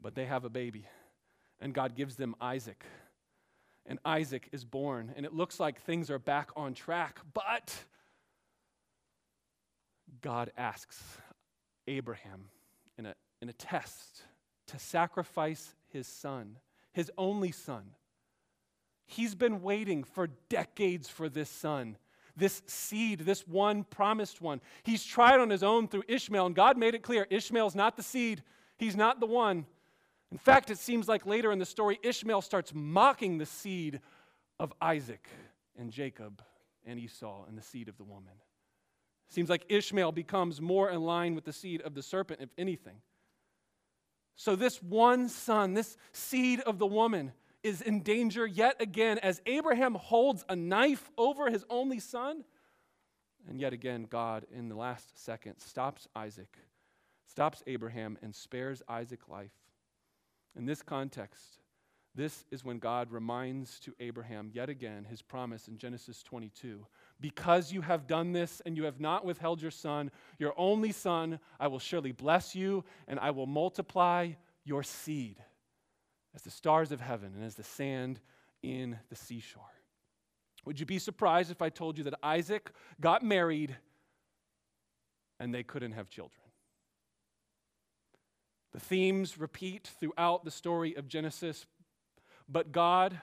but 0.00 0.14
they 0.14 0.26
have 0.26 0.44
a 0.44 0.50
baby 0.50 0.86
and 1.60 1.72
God 1.74 1.94
gives 1.94 2.16
them 2.16 2.34
Isaac. 2.40 2.84
And 3.86 3.98
Isaac 4.04 4.48
is 4.52 4.64
born, 4.64 5.12
and 5.16 5.24
it 5.24 5.32
looks 5.32 5.60
like 5.60 5.80
things 5.80 6.10
are 6.10 6.18
back 6.18 6.50
on 6.56 6.74
track, 6.74 7.20
but 7.32 7.74
God 10.22 10.50
asks 10.56 11.00
Abraham 11.86 12.46
in 12.98 13.06
a, 13.06 13.14
in 13.40 13.48
a 13.48 13.52
test 13.52 14.22
to 14.68 14.78
sacrifice 14.78 15.74
his 15.92 16.08
son, 16.08 16.58
his 16.92 17.12
only 17.16 17.52
son. 17.52 17.90
He's 19.06 19.36
been 19.36 19.62
waiting 19.62 20.02
for 20.02 20.30
decades 20.48 21.08
for 21.08 21.28
this 21.28 21.48
son, 21.48 21.96
this 22.36 22.62
seed, 22.66 23.20
this 23.20 23.46
one 23.46 23.84
promised 23.84 24.40
one. 24.40 24.60
He's 24.82 25.04
tried 25.04 25.38
on 25.38 25.48
his 25.48 25.62
own 25.62 25.86
through 25.86 26.02
Ishmael, 26.08 26.46
and 26.46 26.56
God 26.56 26.76
made 26.76 26.96
it 26.96 27.04
clear 27.04 27.28
Ishmael's 27.30 27.76
not 27.76 27.96
the 27.96 28.02
seed, 28.02 28.42
he's 28.78 28.96
not 28.96 29.20
the 29.20 29.26
one. 29.26 29.64
In 30.32 30.38
fact, 30.38 30.70
it 30.70 30.78
seems 30.78 31.08
like 31.08 31.24
later 31.24 31.52
in 31.52 31.58
the 31.58 31.66
story, 31.66 31.98
Ishmael 32.02 32.42
starts 32.42 32.72
mocking 32.74 33.38
the 33.38 33.46
seed 33.46 34.00
of 34.58 34.72
Isaac 34.80 35.28
and 35.78 35.90
Jacob 35.92 36.42
and 36.84 36.98
Esau 36.98 37.44
and 37.46 37.56
the 37.56 37.62
seed 37.62 37.88
of 37.88 37.96
the 37.96 38.04
woman. 38.04 38.32
Seems 39.28 39.48
like 39.48 39.64
Ishmael 39.68 40.12
becomes 40.12 40.60
more 40.60 40.90
in 40.90 41.02
line 41.02 41.34
with 41.34 41.44
the 41.44 41.52
seed 41.52 41.80
of 41.82 41.94
the 41.94 42.02
serpent, 42.02 42.40
if 42.40 42.50
anything. 42.56 42.96
So, 44.36 44.54
this 44.54 44.82
one 44.82 45.28
son, 45.28 45.74
this 45.74 45.96
seed 46.12 46.60
of 46.60 46.78
the 46.78 46.86
woman, 46.86 47.32
is 47.62 47.80
in 47.80 48.02
danger 48.02 48.46
yet 48.46 48.76
again 48.80 49.18
as 49.18 49.40
Abraham 49.46 49.94
holds 49.94 50.44
a 50.48 50.54
knife 50.54 51.10
over 51.18 51.50
his 51.50 51.64
only 51.68 51.98
son. 51.98 52.44
And 53.48 53.60
yet 53.60 53.72
again, 53.72 54.06
God, 54.08 54.46
in 54.52 54.68
the 54.68 54.74
last 54.74 55.18
second, 55.18 55.58
stops 55.58 56.06
Isaac, 56.14 56.58
stops 57.26 57.62
Abraham, 57.66 58.18
and 58.22 58.34
spares 58.34 58.82
Isaac 58.88 59.28
life. 59.28 59.52
In 60.56 60.64
this 60.64 60.82
context, 60.82 61.58
this 62.14 62.46
is 62.50 62.64
when 62.64 62.78
God 62.78 63.12
reminds 63.12 63.78
to 63.80 63.94
Abraham 64.00 64.50
yet 64.52 64.70
again 64.70 65.04
his 65.04 65.20
promise 65.20 65.68
in 65.68 65.76
Genesis 65.76 66.22
22. 66.22 66.86
Because 67.20 67.72
you 67.72 67.82
have 67.82 68.06
done 68.06 68.32
this 68.32 68.62
and 68.64 68.74
you 68.74 68.84
have 68.84 68.98
not 68.98 69.26
withheld 69.26 69.60
your 69.60 69.70
son, 69.70 70.10
your 70.38 70.54
only 70.56 70.92
son, 70.92 71.38
I 71.60 71.66
will 71.66 71.78
surely 71.78 72.12
bless 72.12 72.54
you 72.54 72.84
and 73.06 73.20
I 73.20 73.32
will 73.32 73.46
multiply 73.46 74.30
your 74.64 74.82
seed 74.82 75.36
as 76.34 76.42
the 76.42 76.50
stars 76.50 76.90
of 76.90 77.00
heaven 77.00 77.32
and 77.34 77.44
as 77.44 77.54
the 77.54 77.62
sand 77.62 78.20
in 78.62 78.98
the 79.10 79.16
seashore. 79.16 79.62
Would 80.64 80.80
you 80.80 80.86
be 80.86 80.98
surprised 80.98 81.50
if 81.50 81.60
I 81.60 81.68
told 81.68 81.98
you 81.98 82.04
that 82.04 82.14
Isaac 82.22 82.70
got 82.98 83.22
married 83.22 83.76
and 85.38 85.54
they 85.54 85.62
couldn't 85.62 85.92
have 85.92 86.08
children? 86.08 86.45
The 88.76 88.80
themes 88.80 89.38
repeat 89.38 89.90
throughout 89.98 90.44
the 90.44 90.50
story 90.50 90.94
of 90.96 91.08
Genesis, 91.08 91.64
but 92.46 92.72
God 92.72 93.18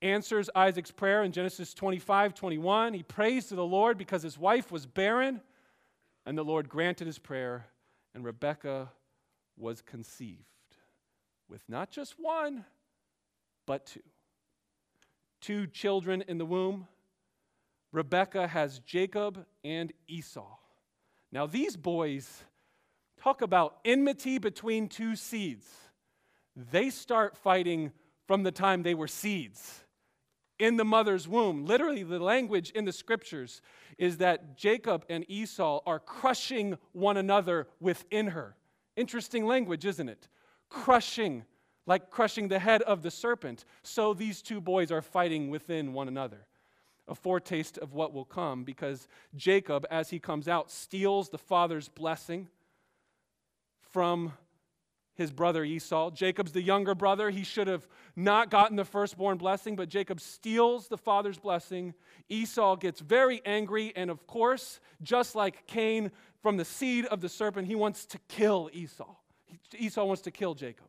answers 0.00 0.48
Isaac's 0.54 0.92
prayer 0.92 1.24
in 1.24 1.32
Genesis 1.32 1.74
25 1.74 2.32
21. 2.32 2.94
He 2.94 3.02
prays 3.02 3.46
to 3.46 3.56
the 3.56 3.64
Lord 3.64 3.98
because 3.98 4.22
his 4.22 4.38
wife 4.38 4.70
was 4.70 4.86
barren, 4.86 5.40
and 6.24 6.38
the 6.38 6.44
Lord 6.44 6.68
granted 6.68 7.08
his 7.08 7.18
prayer, 7.18 7.66
and 8.14 8.24
Rebekah 8.24 8.92
was 9.56 9.82
conceived 9.82 10.44
with 11.48 11.62
not 11.68 11.90
just 11.90 12.14
one, 12.16 12.64
but 13.66 13.86
two. 13.86 14.00
Two 15.40 15.66
children 15.66 16.22
in 16.28 16.38
the 16.38 16.46
womb. 16.46 16.86
Rebekah 17.90 18.46
has 18.46 18.78
Jacob 18.78 19.44
and 19.64 19.92
Esau. 20.06 20.56
Now, 21.32 21.46
these 21.46 21.76
boys 21.76 22.44
Talk 23.20 23.42
about 23.42 23.78
enmity 23.84 24.38
between 24.38 24.88
two 24.88 25.16
seeds. 25.16 25.66
They 26.54 26.90
start 26.90 27.36
fighting 27.36 27.92
from 28.26 28.42
the 28.42 28.52
time 28.52 28.82
they 28.82 28.94
were 28.94 29.08
seeds 29.08 29.84
in 30.58 30.76
the 30.76 30.84
mother's 30.84 31.28
womb. 31.28 31.66
Literally, 31.66 32.02
the 32.02 32.18
language 32.18 32.70
in 32.70 32.84
the 32.84 32.92
scriptures 32.92 33.60
is 33.98 34.18
that 34.18 34.56
Jacob 34.56 35.04
and 35.08 35.24
Esau 35.28 35.80
are 35.86 35.98
crushing 35.98 36.78
one 36.92 37.16
another 37.16 37.68
within 37.80 38.28
her. 38.28 38.56
Interesting 38.96 39.44
language, 39.46 39.84
isn't 39.84 40.08
it? 40.08 40.28
Crushing, 40.68 41.44
like 41.86 42.10
crushing 42.10 42.48
the 42.48 42.58
head 42.58 42.82
of 42.82 43.02
the 43.02 43.10
serpent. 43.10 43.64
So 43.82 44.14
these 44.14 44.42
two 44.42 44.60
boys 44.60 44.90
are 44.90 45.02
fighting 45.02 45.50
within 45.50 45.92
one 45.92 46.08
another. 46.08 46.46
A 47.08 47.14
foretaste 47.14 47.78
of 47.78 47.92
what 47.92 48.12
will 48.12 48.24
come 48.24 48.64
because 48.64 49.06
Jacob, 49.36 49.86
as 49.90 50.10
he 50.10 50.18
comes 50.18 50.48
out, 50.48 50.70
steals 50.70 51.28
the 51.28 51.38
father's 51.38 51.88
blessing 51.88 52.48
from 53.96 54.30
his 55.14 55.32
brother 55.32 55.64
Esau. 55.64 56.10
Jacob's 56.10 56.52
the 56.52 56.60
younger 56.60 56.94
brother. 56.94 57.30
He 57.30 57.44
should 57.44 57.66
have 57.66 57.88
not 58.14 58.50
gotten 58.50 58.76
the 58.76 58.84
firstborn 58.84 59.38
blessing, 59.38 59.74
but 59.74 59.88
Jacob 59.88 60.20
steals 60.20 60.88
the 60.88 60.98
father's 60.98 61.38
blessing. 61.38 61.94
Esau 62.28 62.76
gets 62.76 63.00
very 63.00 63.40
angry, 63.46 63.94
and 63.96 64.10
of 64.10 64.26
course, 64.26 64.80
just 65.00 65.34
like 65.34 65.66
Cain 65.66 66.10
from 66.42 66.58
the 66.58 66.64
seed 66.66 67.06
of 67.06 67.22
the 67.22 67.30
serpent, 67.30 67.68
he 67.68 67.74
wants 67.74 68.04
to 68.04 68.18
kill 68.28 68.68
Esau. 68.74 69.14
Esau 69.78 70.04
wants 70.04 70.20
to 70.20 70.30
kill 70.30 70.52
Jacob. 70.52 70.88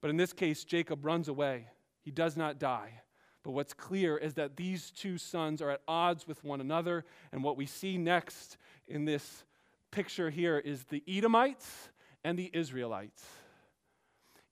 But 0.00 0.10
in 0.10 0.16
this 0.16 0.32
case, 0.32 0.62
Jacob 0.62 1.04
runs 1.04 1.26
away. 1.26 1.66
He 2.02 2.12
does 2.12 2.36
not 2.36 2.60
die. 2.60 3.00
But 3.42 3.50
what's 3.50 3.74
clear 3.74 4.16
is 4.16 4.34
that 4.34 4.56
these 4.56 4.92
two 4.92 5.18
sons 5.18 5.60
are 5.60 5.70
at 5.70 5.80
odds 5.88 6.28
with 6.28 6.44
one 6.44 6.60
another, 6.60 7.04
and 7.32 7.42
what 7.42 7.56
we 7.56 7.66
see 7.66 7.98
next 7.98 8.58
in 8.86 9.06
this 9.06 9.42
picture 9.92 10.30
here 10.30 10.58
is 10.58 10.82
the 10.84 11.04
Edomites 11.06 11.90
and 12.24 12.36
the 12.36 12.50
Israelites. 12.52 13.24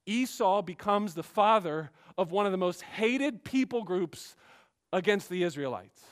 Esau 0.07 0.63
becomes 0.63 1.15
the 1.15 1.23
father 1.25 1.91
of 2.17 2.31
one 2.31 2.47
of 2.47 2.53
the 2.53 2.59
most 2.59 2.83
hated 2.83 3.43
people 3.43 3.83
groups 3.83 4.37
against 4.93 5.29
the 5.29 5.43
Israelites. 5.43 6.03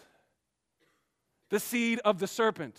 the 1.50 1.60
seed 1.60 2.00
of 2.04 2.18
the 2.18 2.26
serpent. 2.26 2.76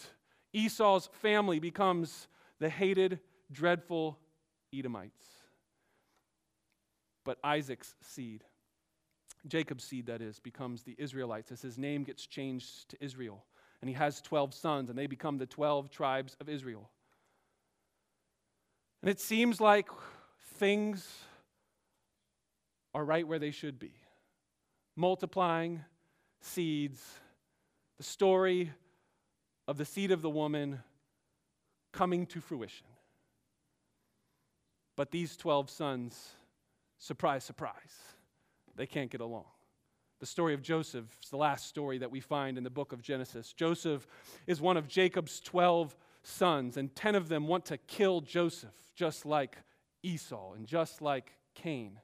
Esau's 0.54 1.10
family 1.14 1.60
becomes 1.60 2.28
the 2.60 2.70
hated, 2.70 3.20
dreadful 3.52 4.18
Edomites. 4.74 5.26
But 7.24 7.38
Isaac's 7.44 7.96
seed, 8.02 8.44
Jacob's 9.48 9.84
seed, 9.84 10.08
that 10.08 10.22
is, 10.22 10.40
becomes 10.40 10.84
the 10.84 10.96
Israelites 10.98 11.52
as 11.52 11.62
his 11.62 11.78
name 11.78 12.04
gets 12.04 12.26
changed 12.26 12.90
to 12.90 12.98
Israel. 13.04 13.44
And 13.82 13.90
he 13.90 13.96
has 13.96 14.22
12 14.22 14.54
sons, 14.54 14.90
and 14.90 14.98
they 14.98 15.08
become 15.08 15.38
the 15.38 15.46
12 15.46 15.90
tribes 15.90 16.36
of 16.42 16.50
Israel. 16.50 16.90
And 19.02 19.10
it 19.10 19.20
seems 19.20 19.62
like 19.62 19.88
things 20.56 21.08
are 22.94 23.06
right 23.06 23.26
where 23.26 23.40
they 23.40 23.52
should 23.52 23.80
be 23.80 23.94
multiplying 24.96 25.82
seeds, 26.42 27.02
the 27.98 28.04
story 28.04 28.72
of 29.68 29.78
the 29.78 29.86
seed 29.86 30.12
of 30.12 30.22
the 30.22 30.30
woman 30.30 30.80
coming 31.94 32.26
to 32.26 32.42
fruition. 32.42 32.88
But 34.98 35.12
these 35.12 35.38
12 35.38 35.70
sons, 35.70 36.32
surprise, 36.98 37.46
surprise, 37.46 37.96
they 38.76 38.86
can't 38.86 39.10
get 39.10 39.22
along. 39.22 39.46
The 40.20 40.26
story 40.26 40.54
of 40.54 40.62
Joseph 40.62 41.06
is 41.24 41.30
the 41.30 41.38
last 41.38 41.68
story 41.68 41.98
that 42.00 42.12
we 42.12 42.20
find 42.20 42.58
in 42.58 42.64
the 42.64 42.70
book 42.70 42.92
of 42.92 43.02
Genesis. 43.02 43.54
Joseph 43.54 44.06
is 44.48 44.60
one 44.60 44.76
of 44.76 44.88
Jacob's 44.88 45.40
12 45.40 45.96
sons, 46.24 46.76
and 46.76 46.94
10 46.94 47.16
of 47.16 47.30
them 47.30 47.48
want 47.48 47.66
to 47.66 47.78
kill 47.78 48.20
Joseph, 48.20 48.76
just 48.96 49.26
like 49.26 49.58
Esau 50.04 50.54
and 50.54 50.68
just 50.68 51.02
like 51.02 51.34
Cain. 51.56 52.00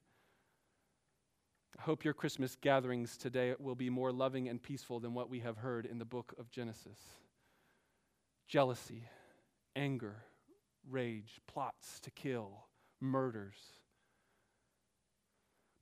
I 1.77 1.81
hope 1.81 2.05
your 2.05 2.13
Christmas 2.13 2.55
gatherings 2.55 3.17
today 3.17 3.53
will 3.59 3.75
be 3.75 3.89
more 3.89 4.13
loving 4.13 4.47
and 4.47 4.63
peaceful 4.63 5.01
than 5.01 5.13
what 5.13 5.29
we 5.29 5.41
have 5.41 5.57
heard 5.57 5.85
in 5.85 5.99
the 5.99 6.05
book 6.05 6.33
of 6.39 6.49
Genesis. 6.49 6.99
Jealousy, 8.47 9.03
anger, 9.75 10.15
rage, 10.89 11.41
plots 11.47 11.99
to 11.99 12.11
kill, 12.11 12.65
murders. 13.01 13.57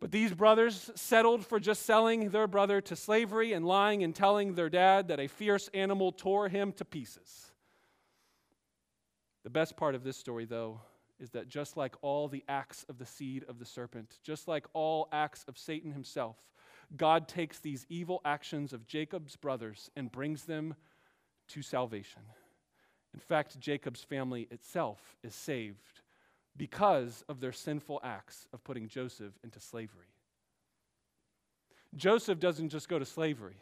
But 0.03 0.11
these 0.11 0.33
brothers 0.33 0.91
settled 0.95 1.45
for 1.45 1.61
just 1.61 1.85
selling 1.85 2.31
their 2.31 2.45
brother 2.45 2.81
to 2.81 2.93
slavery 2.93 3.53
and 3.53 3.65
lying 3.65 4.03
and 4.03 4.13
telling 4.13 4.53
their 4.53 4.69
dad 4.69 5.07
that 5.07 5.21
a 5.21 5.29
fierce 5.29 5.69
animal 5.73 6.11
tore 6.11 6.49
him 6.49 6.73
to 6.73 6.83
pieces. 6.83 7.53
The 9.45 9.49
best 9.49 9.77
part 9.77 9.95
of 9.95 10.03
this 10.03 10.17
story, 10.17 10.43
though, 10.43 10.81
is 11.21 11.29
that 11.29 11.47
just 11.47 11.77
like 11.77 11.95
all 12.01 12.27
the 12.27 12.43
acts 12.49 12.85
of 12.89 12.97
the 12.97 13.05
seed 13.05 13.45
of 13.47 13.59
the 13.59 13.65
serpent, 13.65 14.19
just 14.23 14.45
like 14.45 14.65
all 14.73 15.07
acts 15.13 15.45
of 15.47 15.57
Satan 15.57 15.93
himself, 15.93 16.35
God 16.97 17.29
takes 17.29 17.59
these 17.59 17.85
evil 17.87 18.19
actions 18.25 18.73
of 18.73 18.85
Jacob's 18.85 19.37
brothers 19.37 19.89
and 19.95 20.11
brings 20.11 20.43
them 20.43 20.75
to 21.47 21.61
salvation. 21.61 22.23
In 23.13 23.21
fact, 23.21 23.57
Jacob's 23.57 24.03
family 24.03 24.49
itself 24.51 25.15
is 25.23 25.33
saved 25.33 26.01
because 26.55 27.23
of 27.27 27.39
their 27.39 27.51
sinful 27.51 27.99
acts 28.03 28.47
of 28.53 28.63
putting 28.63 28.87
Joseph 28.87 29.33
into 29.43 29.59
slavery. 29.59 30.07
Joseph 31.95 32.39
doesn't 32.39 32.69
just 32.69 32.89
go 32.89 32.99
to 32.99 33.05
slavery, 33.05 33.57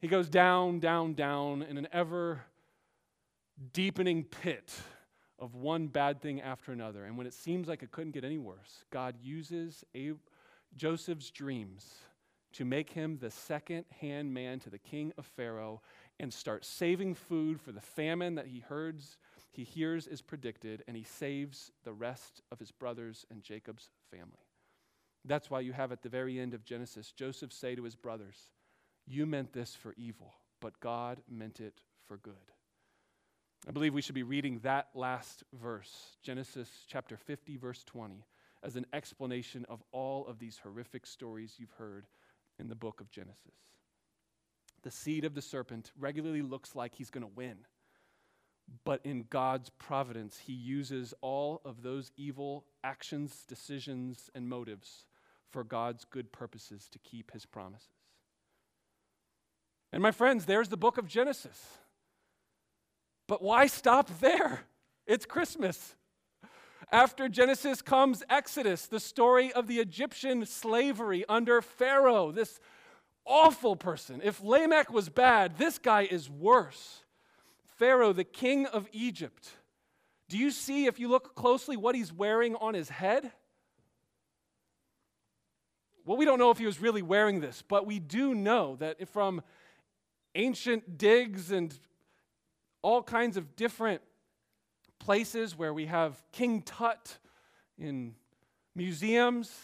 he 0.00 0.08
goes 0.08 0.28
down, 0.28 0.78
down, 0.78 1.14
down 1.14 1.62
in 1.62 1.76
an 1.76 1.88
ever 1.92 2.42
deepening 3.72 4.22
pit 4.22 4.72
of 5.38 5.54
one 5.54 5.88
bad 5.88 6.20
thing 6.20 6.40
after 6.40 6.72
another. 6.72 7.04
And 7.04 7.18
when 7.18 7.26
it 7.26 7.34
seems 7.34 7.68
like 7.68 7.82
it 7.82 7.90
couldn't 7.90 8.12
get 8.12 8.24
any 8.24 8.38
worse, 8.38 8.84
God 8.90 9.16
uses 9.20 9.84
Joseph's 10.76 11.30
dreams 11.30 11.94
to 12.52 12.64
make 12.64 12.90
him 12.90 13.18
the 13.20 13.30
second 13.30 13.84
hand 14.00 14.32
man 14.32 14.58
to 14.60 14.70
the 14.70 14.78
king 14.78 15.12
of 15.18 15.26
Pharaoh 15.26 15.82
and 16.20 16.32
start 16.32 16.64
saving 16.64 17.14
food 17.14 17.60
for 17.60 17.72
the 17.72 17.80
famine 17.80 18.36
that 18.36 18.46
he 18.46 18.64
hears, 18.68 19.16
he 19.50 19.64
hears 19.64 20.06
is 20.06 20.22
predicted, 20.22 20.84
and 20.86 20.96
he 20.96 21.04
saves 21.04 21.72
the 21.84 21.92
rest 21.92 22.42
of 22.52 22.58
his 22.58 22.70
brothers 22.70 23.26
and 23.30 23.42
Jacob's 23.42 23.90
family. 24.10 24.46
That's 25.24 25.50
why 25.50 25.60
you 25.60 25.72
have 25.72 25.92
at 25.92 26.02
the 26.02 26.08
very 26.08 26.38
end 26.38 26.54
of 26.54 26.64
Genesis 26.64 27.12
Joseph 27.12 27.52
say 27.52 27.74
to 27.74 27.82
his 27.82 27.96
brothers, 27.96 28.36
You 29.06 29.26
meant 29.26 29.52
this 29.52 29.74
for 29.74 29.94
evil, 29.96 30.34
but 30.60 30.80
God 30.80 31.20
meant 31.28 31.60
it 31.60 31.80
for 32.06 32.18
good. 32.18 32.34
I 33.66 33.72
believe 33.72 33.92
we 33.92 34.02
should 34.02 34.14
be 34.14 34.22
reading 34.22 34.60
that 34.60 34.88
last 34.94 35.42
verse, 35.52 36.16
Genesis 36.22 36.68
chapter 36.86 37.16
50, 37.16 37.56
verse 37.56 37.82
20, 37.84 38.24
as 38.62 38.76
an 38.76 38.86
explanation 38.92 39.66
of 39.68 39.82
all 39.92 40.26
of 40.26 40.38
these 40.38 40.60
horrific 40.62 41.06
stories 41.06 41.56
you've 41.58 41.74
heard 41.78 42.06
in 42.58 42.68
the 42.68 42.74
book 42.74 43.00
of 43.00 43.10
Genesis. 43.10 43.54
The 44.82 44.90
seed 44.90 45.24
of 45.24 45.34
the 45.34 45.42
serpent 45.42 45.90
regularly 45.98 46.42
looks 46.42 46.76
like 46.76 46.94
he's 46.94 47.10
going 47.10 47.26
to 47.26 47.32
win. 47.34 47.58
But 48.84 49.00
in 49.04 49.24
God's 49.30 49.70
providence, 49.70 50.38
he 50.38 50.52
uses 50.52 51.14
all 51.20 51.60
of 51.64 51.82
those 51.82 52.12
evil 52.16 52.64
actions, 52.84 53.44
decisions, 53.46 54.30
and 54.34 54.48
motives 54.48 55.06
for 55.50 55.64
God's 55.64 56.04
good 56.04 56.32
purposes 56.32 56.88
to 56.92 56.98
keep 56.98 57.32
his 57.32 57.46
promises. 57.46 57.88
And 59.92 60.02
my 60.02 60.10
friends, 60.10 60.44
there's 60.44 60.68
the 60.68 60.76
book 60.76 60.98
of 60.98 61.08
Genesis. 61.08 61.78
But 63.26 63.42
why 63.42 63.66
stop 63.66 64.10
there? 64.20 64.64
It's 65.06 65.24
Christmas. 65.24 65.94
After 66.92 67.28
Genesis 67.28 67.82
comes 67.82 68.22
Exodus, 68.30 68.86
the 68.86 69.00
story 69.00 69.52
of 69.52 69.66
the 69.66 69.78
Egyptian 69.78 70.46
slavery 70.46 71.24
under 71.28 71.60
Pharaoh, 71.60 72.32
this 72.32 72.60
awful 73.26 73.76
person. 73.76 74.20
If 74.24 74.42
Lamech 74.42 74.90
was 74.90 75.08
bad, 75.08 75.58
this 75.58 75.78
guy 75.78 76.02
is 76.10 76.30
worse. 76.30 77.02
Pharaoh, 77.78 78.12
the 78.12 78.24
king 78.24 78.66
of 78.66 78.88
Egypt. 78.92 79.50
Do 80.28 80.36
you 80.36 80.50
see, 80.50 80.86
if 80.86 80.98
you 80.98 81.08
look 81.08 81.36
closely, 81.36 81.76
what 81.76 81.94
he's 81.94 82.12
wearing 82.12 82.56
on 82.56 82.74
his 82.74 82.88
head? 82.88 83.30
Well, 86.04 86.16
we 86.16 86.24
don't 86.24 86.38
know 86.38 86.50
if 86.50 86.58
he 86.58 86.66
was 86.66 86.80
really 86.80 87.02
wearing 87.02 87.40
this, 87.40 87.62
but 87.66 87.86
we 87.86 88.00
do 88.00 88.34
know 88.34 88.76
that 88.76 89.08
from 89.08 89.42
ancient 90.34 90.98
digs 90.98 91.52
and 91.52 91.78
all 92.82 93.02
kinds 93.02 93.36
of 93.36 93.54
different 93.54 94.02
places 94.98 95.56
where 95.56 95.72
we 95.72 95.86
have 95.86 96.20
King 96.32 96.62
Tut 96.62 97.18
in 97.78 98.16
museums, 98.74 99.56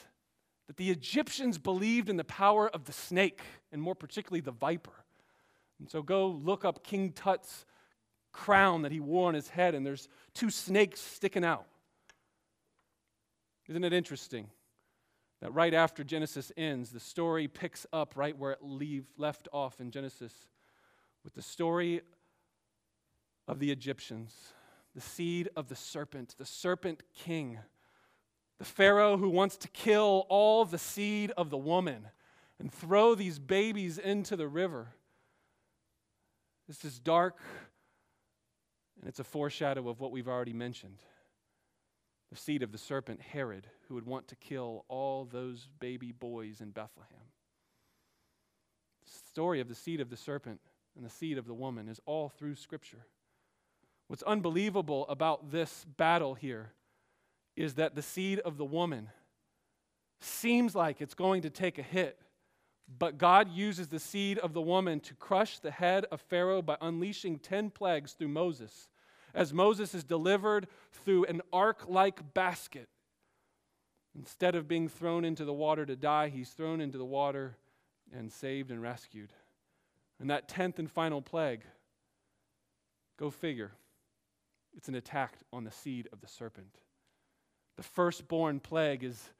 that 0.69 0.77
the 0.77 0.91
Egyptians 0.91 1.59
believed 1.59 2.09
in 2.09 2.17
the 2.17 2.25
power 2.25 2.69
of 2.69 2.85
the 2.85 2.93
snake, 2.93 3.43
and 3.73 3.83
more 3.83 3.95
particularly 3.95 4.41
the 4.41 4.53
viper. 4.53 5.05
And 5.81 5.91
so 5.91 6.01
go 6.01 6.29
look 6.29 6.65
up 6.65 6.85
King 6.85 7.13
Tut's 7.13 7.65
crown 8.35 8.83
that 8.83 8.93
he 8.93 9.01
wore 9.01 9.29
on 9.29 9.35
his 9.35 9.49
head, 9.49 9.75
and 9.75 9.87
there's 9.87 10.09
two 10.35 10.51
snakes 10.51 11.01
sticking 11.01 11.45
out. 11.45 11.65
Isn't 13.69 13.85
it 13.85 13.95
interesting 13.95 14.49
that 15.41 15.55
right 15.55 15.73
after 15.73 16.05
Genesis 16.05 16.53
ends, 16.57 16.91
the 16.91 17.01
story 17.01 17.49
picks 17.49 17.87
up 17.93 18.15
right 18.17 18.37
where 18.37 18.51
it 18.51 18.59
leave, 18.61 19.07
left 19.17 19.49
off 19.53 19.81
in 19.81 19.91
Genesis 19.91 20.33
with 21.23 21.35
the 21.35 21.43
story 21.43 22.03
of 23.49 23.59
the 23.59 23.71
Egyptians, 23.71 24.35
the 24.95 25.01
seed 25.01 25.49
of 25.57 25.69
the 25.69 25.77
serpent, 25.77 26.35
the 26.37 26.45
serpent 26.45 27.03
king, 27.15 27.59
the 28.59 28.65
Pharaoh 28.65 29.17
who 29.17 29.31
wants 29.31 29.57
to 29.59 29.69
kill 29.69 30.27
all 30.29 30.65
the 30.65 30.79
seed 30.79 31.31
of 31.37 31.51
the 31.51 31.57
woman 31.57 32.09
and 32.59 32.73
throw 32.73 33.15
these 33.15 33.39
babies 33.39 33.99
into 33.99 34.37
the 34.37 34.49
river. 34.49 34.89
This 36.69 36.85
is 36.85 36.99
dark, 36.99 37.39
and 39.05 39.11
it's 39.11 39.21
a 39.21 39.25
foreshadow 39.25 39.91
of 39.91 40.01
what 40.01 40.13
we've 40.13 40.29
already 40.29 40.55
mentioned. 40.55 40.97
The 42.31 42.39
seed 42.39 42.63
of 42.63 42.73
the 42.73 42.79
serpent, 42.79 43.21
Herod, 43.21 43.67
who 43.87 43.97
would 43.97 44.07
want 44.07 44.29
to 44.29 44.37
kill 44.37 44.87
all 44.89 45.27
those 45.27 45.69
baby 45.79 46.11
boys 46.11 46.63
in 46.63 46.71
Bethlehem. 46.71 47.29
The 49.05 49.13
story 49.29 49.61
of 49.61 49.69
the 49.69 49.75
seed 49.75 50.01
of 50.01 50.09
the 50.09 50.17
serpent 50.17 50.59
and 50.97 51.05
the 51.05 51.11
seed 51.11 51.37
of 51.37 51.47
the 51.47 51.53
woman 51.53 51.87
is 51.87 52.01
all 52.07 52.31
through 52.31 52.55
Scripture. 52.55 53.05
What's 54.09 54.23
unbelievable 54.23 55.07
about 55.11 55.51
this 55.51 55.85
battle 55.99 56.33
here 56.33 56.73
is 57.57 57.75
that 57.75 57.95
the 57.95 58.01
seed 58.01 58.39
of 58.39 58.57
the 58.57 58.65
woman 58.65 59.11
seems 60.19 60.75
like 60.75 61.03
it's 61.03 61.15
going 61.15 61.43
to 61.43 61.51
take 61.51 61.79
a 61.79 61.83
hit, 61.83 62.19
but 62.99 63.19
God 63.19 63.51
uses 63.51 63.89
the 63.89 63.99
seed 63.99 64.39
of 64.39 64.55
the 64.55 64.63
woman 64.63 64.99
to 65.01 65.15
crush 65.15 65.59
the 65.59 65.71
head 65.71 66.07
of 66.11 66.23
Pharaoh 66.23 66.63
by 66.63 66.79
unleashing 66.81 67.39
10 67.39 67.69
plagues 67.69 68.13
through 68.13 68.29
Moses. 68.29 68.89
As 69.35 69.53
Moses 69.53 69.95
is 69.95 70.05
delivered 70.05 70.69
through 70.93 71.25
an 71.25 71.43
ark 71.53 71.85
like 71.89 72.35
basket, 72.35 72.89
instead 74.17 74.55
of 74.55 74.69
being 74.69 74.89
thrown 74.89 75.25
into 75.25 75.45
the 75.45 75.53
water 75.53 75.85
to 75.85 75.97
die, 75.97 76.29
he's 76.29 76.51
thrown 76.51 76.81
into 76.81 76.99
the 76.99 77.05
water 77.05 77.57
and 78.13 78.31
saved 78.31 78.71
and 78.71 78.81
rescued. 78.81 79.33
And 80.21 80.31
that 80.31 80.49
10th 80.49 80.79
and 80.79 80.91
final 80.91 81.21
plague, 81.21 81.63
go 83.19 83.31
figure 83.31 83.73
it's 84.77 84.89
an 84.89 84.95
attack 84.95 85.39
on 85.53 85.65
the 85.65 85.71
seed 85.71 86.09
of 86.13 86.21
the 86.21 86.27
serpent. 86.27 86.79
The 87.77 87.83
firstborn 87.83 88.61
plague 88.61 89.05
is 89.05 89.31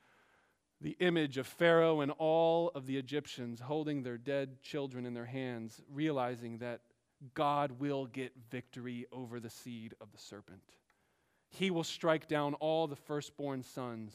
the 0.81 0.97
image 1.01 1.39
of 1.39 1.47
Pharaoh 1.47 2.01
and 2.01 2.13
all 2.13 2.71
of 2.75 2.87
the 2.87 2.97
Egyptians 2.97 3.61
holding 3.61 4.03
their 4.03 4.19
dead 4.19 4.61
children 4.63 5.07
in 5.07 5.15
their 5.15 5.27
hands, 5.27 5.81
realizing 5.93 6.59
that 6.59 6.81
God 7.35 7.81
will 7.81 8.07
get 8.07 8.33
victory 8.51 9.07
over 9.13 9.41
the 9.41 9.51
seed 9.51 9.95
of 10.01 10.13
the 10.13 10.19
serpent. 10.19 10.63
He 11.51 11.71
will 11.71 11.85
strike 11.85 12.29
down 12.29 12.55
all 12.55 12.87
the 12.87 12.97
firstborn 12.97 13.63
sons, 13.63 14.15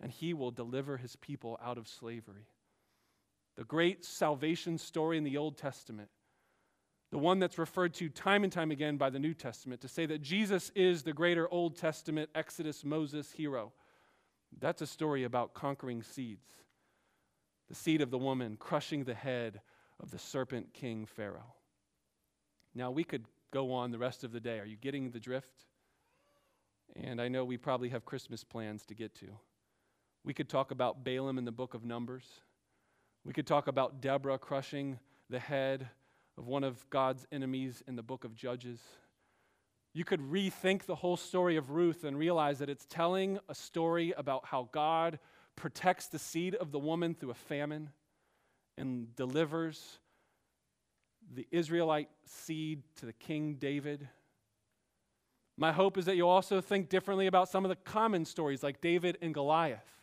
and 0.00 0.10
he 0.10 0.34
will 0.34 0.50
deliver 0.50 0.96
his 0.96 1.16
people 1.16 1.58
out 1.62 1.78
of 1.78 1.88
slavery. 1.88 2.48
The 3.56 3.64
great 3.64 4.04
salvation 4.04 4.76
story 4.76 5.16
in 5.16 5.24
the 5.24 5.36
Old 5.36 5.56
Testament, 5.56 6.10
the 7.10 7.18
one 7.18 7.38
that's 7.38 7.58
referred 7.58 7.94
to 7.94 8.08
time 8.08 8.44
and 8.44 8.52
time 8.52 8.70
again 8.70 8.96
by 8.96 9.10
the 9.10 9.18
New 9.18 9.32
Testament 9.32 9.80
to 9.80 9.88
say 9.88 10.04
that 10.06 10.20
Jesus 10.20 10.70
is 10.74 11.02
the 11.02 11.12
greater 11.12 11.50
Old 11.50 11.76
Testament 11.76 12.28
Exodus 12.34 12.84
Moses 12.84 13.32
hero 13.32 13.72
that's 14.58 14.82
a 14.82 14.86
story 14.86 15.24
about 15.24 15.54
conquering 15.54 16.02
seeds. 16.02 16.46
The 17.68 17.74
seed 17.74 18.00
of 18.00 18.10
the 18.10 18.18
woman 18.18 18.56
crushing 18.56 19.04
the 19.04 19.14
head 19.14 19.60
of 20.00 20.10
the 20.10 20.18
serpent 20.18 20.72
king 20.72 21.06
Pharaoh. 21.06 21.54
Now, 22.76 22.90
we 22.90 23.04
could 23.04 23.24
go 23.54 23.72
on 23.72 23.90
the 23.90 23.96
rest 23.96 24.22
of 24.22 24.32
the 24.32 24.40
day. 24.40 24.58
Are 24.58 24.66
you 24.66 24.76
getting 24.76 25.10
the 25.10 25.18
drift? 25.18 25.64
And 26.94 27.22
I 27.22 27.28
know 27.28 27.42
we 27.42 27.56
probably 27.56 27.88
have 27.88 28.04
Christmas 28.04 28.44
plans 28.44 28.84
to 28.86 28.94
get 28.94 29.14
to. 29.16 29.28
We 30.24 30.34
could 30.34 30.50
talk 30.50 30.70
about 30.72 31.02
Balaam 31.02 31.38
in 31.38 31.46
the 31.46 31.52
book 31.52 31.72
of 31.72 31.86
Numbers. 31.86 32.24
We 33.24 33.32
could 33.32 33.46
talk 33.46 33.66
about 33.66 34.02
Deborah 34.02 34.38
crushing 34.38 34.98
the 35.30 35.38
head 35.38 35.88
of 36.36 36.46
one 36.46 36.64
of 36.64 36.88
God's 36.90 37.26
enemies 37.32 37.82
in 37.88 37.96
the 37.96 38.02
book 38.02 38.24
of 38.24 38.34
Judges. 38.34 38.80
You 39.94 40.04
could 40.04 40.20
rethink 40.20 40.84
the 40.84 40.96
whole 40.96 41.16
story 41.16 41.56
of 41.56 41.70
Ruth 41.70 42.04
and 42.04 42.18
realize 42.18 42.58
that 42.58 42.68
it's 42.68 42.84
telling 42.84 43.38
a 43.48 43.54
story 43.54 44.12
about 44.18 44.44
how 44.44 44.68
God 44.70 45.18
protects 45.56 46.08
the 46.08 46.18
seed 46.18 46.54
of 46.54 46.72
the 46.72 46.78
woman 46.78 47.14
through 47.14 47.30
a 47.30 47.34
famine 47.34 47.88
and 48.76 49.16
delivers 49.16 49.98
the 51.34 51.46
Israelite 51.50 52.08
seed 52.24 52.82
to 52.96 53.06
the 53.06 53.12
King 53.12 53.54
David. 53.54 54.08
My 55.56 55.72
hope 55.72 55.96
is 55.96 56.04
that 56.04 56.16
you 56.16 56.28
also 56.28 56.60
think 56.60 56.88
differently 56.88 57.26
about 57.26 57.48
some 57.48 57.64
of 57.64 57.68
the 57.68 57.76
common 57.76 58.24
stories 58.24 58.62
like 58.62 58.80
David 58.80 59.18
and 59.22 59.32
Goliath. 59.32 60.02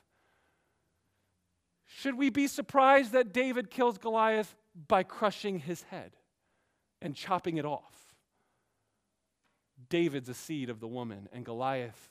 Should 1.85 2.15
we 2.15 2.29
be 2.29 2.47
surprised 2.47 3.11
that 3.11 3.33
David 3.33 3.69
kills 3.69 3.97
Goliath 3.97 4.55
by 4.87 5.03
crushing 5.03 5.59
his 5.59 5.83
head 5.83 6.13
and 7.01 7.15
chopping 7.15 7.57
it 7.57 7.65
off? 7.65 8.15
David's 9.89 10.29
a 10.29 10.33
seed 10.33 10.69
of 10.69 10.79
the 10.79 10.87
woman, 10.87 11.29
and 11.31 11.45
Goliath 11.45 12.09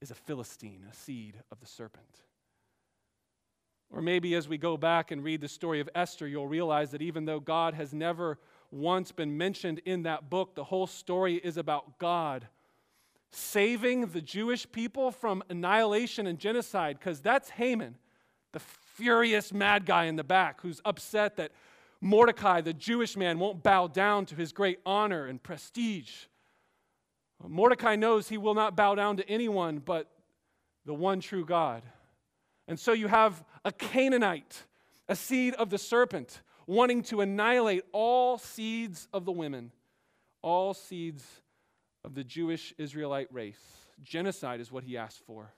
is 0.00 0.10
a 0.10 0.14
Philistine, 0.14 0.84
a 0.90 0.94
seed 0.94 1.36
of 1.52 1.60
the 1.60 1.66
serpent. 1.66 2.22
Or 3.92 4.00
maybe 4.00 4.34
as 4.34 4.48
we 4.48 4.56
go 4.56 4.76
back 4.76 5.10
and 5.10 5.24
read 5.24 5.40
the 5.40 5.48
story 5.48 5.80
of 5.80 5.88
Esther, 5.94 6.28
you'll 6.28 6.46
realize 6.46 6.90
that 6.92 7.02
even 7.02 7.24
though 7.24 7.40
God 7.40 7.74
has 7.74 7.92
never 7.92 8.38
once 8.70 9.10
been 9.10 9.36
mentioned 9.36 9.80
in 9.84 10.04
that 10.04 10.30
book, 10.30 10.54
the 10.54 10.64
whole 10.64 10.86
story 10.86 11.36
is 11.36 11.56
about 11.56 11.98
God 11.98 12.46
saving 13.32 14.06
the 14.06 14.20
Jewish 14.20 14.70
people 14.70 15.10
from 15.10 15.42
annihilation 15.48 16.26
and 16.26 16.38
genocide, 16.38 16.98
because 16.98 17.20
that's 17.20 17.50
Haman, 17.50 17.96
the 18.52 18.58
furious 18.58 19.52
mad 19.52 19.86
guy 19.86 20.04
in 20.04 20.16
the 20.16 20.24
back 20.24 20.60
who's 20.60 20.80
upset 20.84 21.36
that 21.36 21.52
Mordecai, 22.00 22.60
the 22.60 22.72
Jewish 22.72 23.16
man, 23.16 23.38
won't 23.38 23.62
bow 23.62 23.86
down 23.86 24.26
to 24.26 24.34
his 24.34 24.52
great 24.52 24.80
honor 24.84 25.26
and 25.26 25.42
prestige. 25.42 26.10
Mordecai 27.46 27.96
knows 27.96 28.28
he 28.28 28.38
will 28.38 28.54
not 28.54 28.76
bow 28.76 28.94
down 28.94 29.16
to 29.16 29.28
anyone 29.28 29.78
but 29.78 30.10
the 30.84 30.94
one 30.94 31.20
true 31.20 31.44
God. 31.44 31.82
And 32.68 32.78
so 32.78 32.92
you 32.92 33.06
have 33.08 33.44
a 33.64 33.72
Canaanite, 33.72 34.64
a 35.08 35.16
seed 35.16 35.54
of 35.54 35.70
the 35.70 35.78
serpent, 35.78 36.42
wanting 36.66 37.02
to 37.02 37.20
annihilate 37.20 37.84
all 37.92 38.38
seeds 38.38 39.08
of 39.12 39.24
the 39.24 39.32
women, 39.32 39.72
all 40.42 40.72
seeds 40.74 41.24
of 42.04 42.14
the 42.14 42.24
Jewish 42.24 42.72
Israelite 42.78 43.32
race. 43.32 43.60
Genocide 44.02 44.60
is 44.60 44.72
what 44.72 44.84
he 44.84 44.96
asked 44.96 45.20
for. 45.26 45.52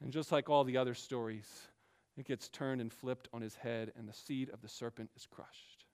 And 0.00 0.12
just 0.12 0.32
like 0.32 0.48
all 0.48 0.64
the 0.64 0.76
other 0.76 0.94
stories, 0.94 1.46
it 2.16 2.26
gets 2.26 2.48
turned 2.48 2.80
and 2.80 2.92
flipped 2.92 3.28
on 3.32 3.42
his 3.42 3.54
head, 3.54 3.92
and 3.96 4.08
the 4.08 4.12
seed 4.12 4.50
of 4.50 4.60
the 4.60 4.68
serpent 4.68 5.10
is 5.16 5.26
crushed. 5.26 5.84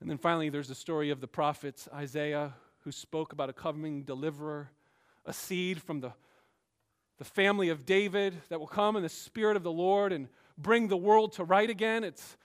And 0.00 0.10
then 0.10 0.18
finally, 0.18 0.50
there's 0.50 0.68
the 0.68 0.74
story 0.74 1.10
of 1.10 1.20
the 1.20 1.28
prophets 1.28 1.88
Isaiah, 1.92 2.54
who 2.80 2.92
spoke 2.92 3.32
about 3.32 3.48
a 3.48 3.54
coming 3.54 4.02
deliverer, 4.02 4.70
a 5.24 5.32
seed 5.32 5.80
from 5.80 6.00
the, 6.00 6.12
the 7.18 7.24
family 7.24 7.68
of 7.68 7.86
David 7.86 8.34
that 8.48 8.58
will 8.58 8.66
come 8.66 8.96
in 8.96 9.02
the 9.02 9.08
Spirit 9.08 9.56
of 9.56 9.62
the 9.62 9.72
Lord 9.72 10.12
and 10.12 10.28
bring 10.58 10.88
the 10.88 10.96
world 10.96 11.32
to 11.34 11.44
right 11.44 11.68
again. 11.68 12.04
It's 12.04 12.36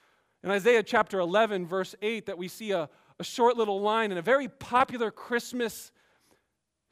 in 0.42 0.50
Isaiah 0.50 0.82
chapter 0.82 1.18
11, 1.18 1.66
verse 1.66 1.94
8, 2.00 2.26
that 2.26 2.38
we 2.38 2.48
see 2.48 2.70
a, 2.70 2.88
a 3.18 3.24
short 3.24 3.56
little 3.56 3.80
line 3.80 4.12
in 4.12 4.18
a 4.18 4.22
very 4.22 4.48
popular 4.48 5.10
Christmas 5.10 5.92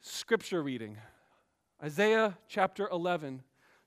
scripture 0.01 0.61
reading. 0.61 0.97
Isaiah 1.83 2.37
chapter 2.47 2.87
11, 2.89 3.41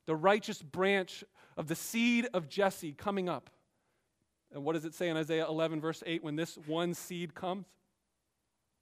the 0.06 0.16
righteous 0.16 0.62
branch 0.62 1.22
of 1.56 1.68
the 1.68 1.74
seed 1.74 2.28
of 2.32 2.48
Jesse 2.48 2.92
coming 2.92 3.28
up. 3.28 3.50
And 4.52 4.64
what 4.64 4.74
does 4.74 4.84
it 4.84 4.94
say 4.94 5.08
in 5.08 5.16
Isaiah 5.16 5.46
11, 5.46 5.80
verse 5.80 6.02
8, 6.04 6.22
when 6.24 6.36
this 6.36 6.58
one 6.66 6.94
seed 6.94 7.34
comes? 7.34 7.66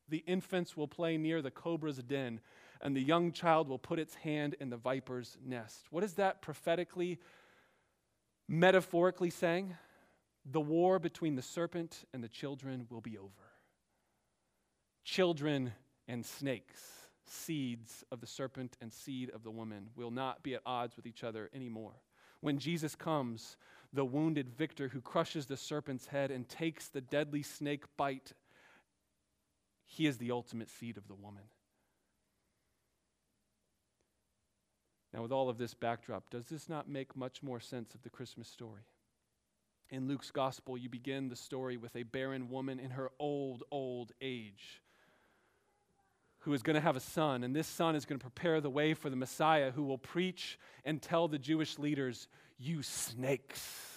The 0.08 0.24
infants 0.26 0.76
will 0.76 0.88
play 0.88 1.16
near 1.16 1.40
the 1.40 1.52
cobra's 1.52 1.98
den, 1.98 2.40
and 2.80 2.96
the 2.96 3.02
young 3.02 3.32
child 3.32 3.68
will 3.68 3.78
put 3.78 3.98
its 3.98 4.14
hand 4.14 4.56
in 4.60 4.70
the 4.70 4.76
viper's 4.76 5.36
nest. 5.44 5.86
What 5.90 6.04
is 6.04 6.14
that 6.14 6.42
prophetically, 6.42 7.18
metaphorically 8.48 9.30
saying? 9.30 9.76
The 10.50 10.60
war 10.60 10.98
between 10.98 11.36
the 11.36 11.42
serpent 11.42 12.04
and 12.14 12.24
the 12.24 12.28
children 12.28 12.86
will 12.88 13.00
be 13.00 13.18
over. 13.18 13.30
Children 15.04 15.72
and 16.08 16.24
snakes, 16.24 16.80
seeds 17.26 18.04
of 18.10 18.20
the 18.20 18.26
serpent 18.26 18.76
and 18.80 18.92
seed 18.92 19.30
of 19.30 19.42
the 19.42 19.50
woman, 19.50 19.90
will 19.94 20.10
not 20.10 20.42
be 20.42 20.54
at 20.54 20.62
odds 20.64 20.96
with 20.96 21.06
each 21.06 21.22
other 21.22 21.50
anymore. 21.54 21.94
When 22.40 22.58
Jesus 22.58 22.94
comes, 22.94 23.56
the 23.92 24.04
wounded 24.04 24.48
victor 24.48 24.88
who 24.88 25.00
crushes 25.00 25.46
the 25.46 25.56
serpent's 25.56 26.06
head 26.06 26.30
and 26.30 26.48
takes 26.48 26.88
the 26.88 27.02
deadly 27.02 27.42
snake 27.42 27.84
bite 27.96 28.32
he 29.90 30.06
is 30.06 30.18
the 30.18 30.30
ultimate 30.30 30.70
seed 30.70 30.96
of 30.96 31.08
the 31.08 31.16
woman. 31.16 31.42
Now, 35.12 35.22
with 35.22 35.32
all 35.32 35.48
of 35.48 35.58
this 35.58 35.74
backdrop, 35.74 36.30
does 36.30 36.46
this 36.46 36.68
not 36.68 36.88
make 36.88 37.16
much 37.16 37.42
more 37.42 37.60
sense 37.60 37.94
of 37.94 38.02
the 38.02 38.10
Christmas 38.10 38.48
story? 38.48 38.82
In 39.90 40.06
Luke's 40.06 40.30
gospel, 40.30 40.78
you 40.78 40.88
begin 40.88 41.28
the 41.28 41.36
story 41.36 41.76
with 41.76 41.96
a 41.96 42.04
barren 42.04 42.48
woman 42.48 42.78
in 42.78 42.90
her 42.90 43.10
old, 43.18 43.64
old 43.72 44.12
age 44.20 44.82
who 46.40 46.54
is 46.54 46.62
going 46.62 46.74
to 46.74 46.80
have 46.80 46.96
a 46.96 47.00
son, 47.00 47.44
and 47.44 47.54
this 47.54 47.66
son 47.66 47.94
is 47.94 48.04
going 48.06 48.18
to 48.18 48.22
prepare 48.22 48.60
the 48.60 48.70
way 48.70 48.94
for 48.94 49.10
the 49.10 49.16
Messiah 49.16 49.72
who 49.72 49.82
will 49.82 49.98
preach 49.98 50.58
and 50.84 51.02
tell 51.02 51.28
the 51.28 51.38
Jewish 51.38 51.78
leaders, 51.78 52.28
You 52.56 52.82
snakes, 52.82 53.88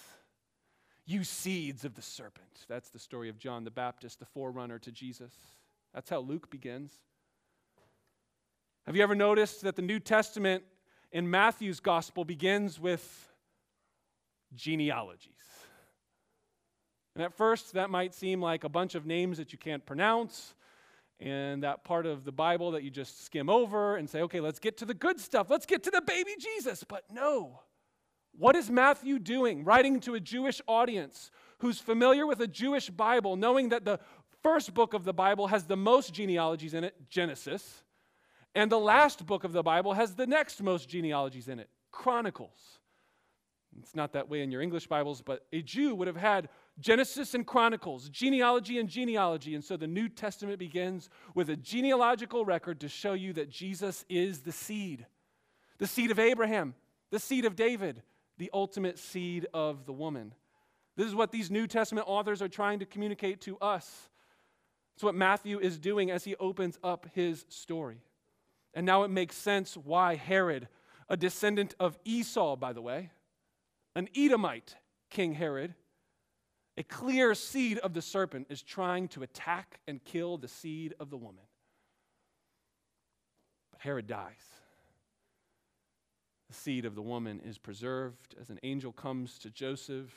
you 1.06 1.24
seeds 1.24 1.86
of 1.86 1.96
the 1.96 2.02
serpent. 2.02 2.66
That's 2.68 2.90
the 2.90 3.00
story 3.00 3.30
of 3.30 3.38
John 3.38 3.64
the 3.64 3.72
Baptist, 3.72 4.20
the 4.20 4.26
forerunner 4.26 4.80
to 4.80 4.92
Jesus. 4.92 5.34
That's 5.94 6.10
how 6.10 6.20
Luke 6.20 6.50
begins. 6.50 6.92
Have 8.86 8.98
you 8.98 9.04
ever 9.04 9.16
noticed 9.16 9.62
that 9.62 9.78
the 9.78 9.82
New 9.82 10.00
Testament 10.00 10.64
in 11.14 11.30
Matthew's 11.30 11.80
gospel 11.80 12.26
begins 12.26 12.80
with 12.80 13.32
genealogies? 14.54 15.30
And 17.16 17.24
at 17.24 17.34
first, 17.34 17.74
that 17.74 17.90
might 17.90 18.14
seem 18.14 18.42
like 18.42 18.64
a 18.64 18.70
bunch 18.70 18.96
of 18.96 19.06
names 19.06 19.38
that 19.38 19.54
you 19.54 19.60
can't 19.60 19.86
pronounce, 19.86 20.56
and 21.20 21.64
that 21.64 21.84
part 21.84 22.06
of 22.06 22.26
the 22.26 22.32
Bible 22.32 22.72
that 22.72 22.84
you 22.84 22.90
just 22.90 23.24
skim 23.24 23.50
over 23.50 23.96
and 23.96 24.10
say, 24.10 24.24
okay, 24.24 24.40
let's 24.40 24.60
get 24.60 24.78
to 24.78 24.86
the 24.86 24.96
good 24.96 25.20
stuff. 25.20 25.50
Let's 25.50 25.68
get 25.68 25.84
to 25.84 25.92
the 25.92 26.02
baby 26.02 26.32
Jesus. 26.40 26.84
But 26.84 27.04
no. 27.12 27.62
What 28.36 28.56
is 28.56 28.70
Matthew 28.70 29.20
doing? 29.20 29.64
Writing 29.64 30.00
to 30.02 30.16
a 30.16 30.20
Jewish 30.20 30.60
audience 30.68 31.30
who's 31.60 31.78
familiar 31.78 32.26
with 32.26 32.42
a 32.42 32.48
Jewish 32.48 32.90
Bible, 32.90 33.36
knowing 33.36 33.70
that 33.70 33.86
the 33.86 34.00
first 34.42 34.74
book 34.74 34.96
of 34.96 35.06
the 35.06 35.14
Bible 35.14 35.48
has 35.48 35.66
the 35.66 35.78
most 35.78 36.14
genealogies 36.14 36.74
in 36.74 36.84
it, 36.84 36.96
Genesis, 37.10 37.83
and 38.56 38.72
the 38.72 38.80
last 38.80 39.26
book 39.26 39.44
of 39.44 39.54
the 39.54 39.64
Bible 39.64 39.94
has 39.94 40.16
the 40.16 40.28
next 40.28 40.62
most 40.62 40.90
genealogies 40.90 41.48
in 41.48 41.60
it, 41.60 41.70
Chronicles. 41.92 42.80
It's 43.80 43.96
not 43.96 44.14
that 44.14 44.30
way 44.30 44.42
in 44.42 44.52
your 44.52 44.62
English 44.62 44.88
Bibles, 44.88 45.22
but 45.22 45.46
a 45.52 45.62
Jew 45.62 45.96
would 45.96 46.08
have 46.08 46.18
had 46.18 46.50
Genesis 46.80 47.34
and 47.34 47.46
Chronicles, 47.46 48.10
genealogy 48.10 48.80
and 48.80 48.88
genealogy. 48.88 49.56
And 49.56 49.64
so 49.64 49.78
the 49.78 49.88
New 49.88 50.10
Testament 50.10 50.60
begins 50.60 51.10
with 51.34 51.50
a 51.50 51.56
genealogical 51.56 52.46
record 52.46 52.80
to 52.82 52.90
show 52.90 53.14
you 53.14 53.34
that 53.34 53.50
Jesus 53.50 54.06
is 54.10 54.42
the 54.42 54.52
seed, 54.52 55.06
the 55.80 55.88
seed 55.88 56.12
of 56.12 56.20
Abraham, 56.20 56.76
the 57.10 57.20
seed 57.20 57.46
of 57.46 57.56
David, 57.56 58.04
the 58.38 58.52
ultimate 58.54 59.00
seed 59.00 59.48
of 59.54 59.86
the 59.86 59.94
woman. 59.94 60.34
This 60.96 61.08
is 61.08 61.16
what 61.16 61.32
these 61.32 61.50
New 61.50 61.66
Testament 61.66 62.08
authors 62.08 62.42
are 62.42 62.48
trying 62.48 62.80
to 62.80 62.86
communicate 62.86 63.42
to 63.42 63.58
us. 63.58 64.10
It's 64.96 65.04
what 65.04 65.16
Matthew 65.16 65.60
is 65.60 65.80
doing 65.80 66.12
as 66.12 66.24
he 66.24 66.36
opens 66.36 66.78
up 66.84 67.08
his 67.14 67.46
story. 67.50 68.02
And 68.74 68.86
now 68.86 69.04
it 69.04 69.10
makes 69.10 69.36
sense 69.36 69.76
why 69.76 70.16
Herod, 70.16 70.68
a 71.10 71.18
descendant 71.18 71.76
of 71.80 71.98
Esau, 72.06 72.56
by 72.56 72.74
the 72.74 72.82
way, 72.82 73.12
an 73.96 74.10
Edomite, 74.16 74.76
King 75.10 75.34
Herod, 75.34 75.76
a 76.76 76.84
clear 76.84 77.36
seed 77.36 77.78
of 77.80 77.94
the 77.94 78.02
serpent, 78.02 78.48
is 78.50 78.64
trying 78.64 79.08
to 79.10 79.22
attack 79.22 79.80
and 79.88 80.04
kill 80.04 80.38
the 80.38 80.48
seed 80.48 80.96
of 81.00 81.12
the 81.12 81.18
woman. 81.18 81.44
But 83.72 83.82
Herod 83.82 84.08
dies. 84.08 84.44
The 86.50 86.56
seed 86.56 86.86
of 86.86 86.96
the 86.96 87.02
woman 87.02 87.42
is 87.46 87.60
preserved 87.60 88.36
as 88.40 88.50
an 88.50 88.60
angel 88.64 88.92
comes 88.92 89.38
to 89.40 89.52
Joseph, 89.52 90.12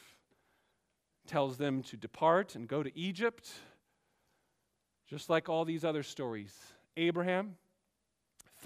tells 1.27 1.59
them 1.59 1.83
to 1.85 1.97
depart 1.97 2.55
and 2.55 2.69
go 2.69 2.83
to 2.83 2.99
Egypt, 2.99 3.51
just 5.07 5.29
like 5.29 5.49
all 5.49 5.65
these 5.65 5.85
other 5.85 6.03
stories. 6.03 6.55
Abraham, 6.97 7.57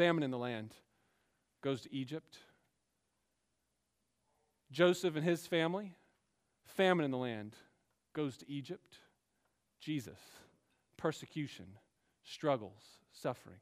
famine 0.01 0.22
in 0.22 0.30
the 0.30 0.38
land, 0.38 0.72
goes 1.62 1.82
to 1.82 1.94
Egypt. 1.94 2.38
Joseph 4.72 5.14
and 5.14 5.22
his 5.22 5.46
family, 5.46 5.94
famine 6.64 7.05
in 7.05 7.11
the 7.11 7.18
land, 7.18 7.55
goes 8.14 8.38
to 8.38 8.51
Egypt. 8.51 8.96
Jesus, 9.78 10.18
persecution, 10.96 11.66
struggles, 12.24 12.82
suffering, 13.12 13.61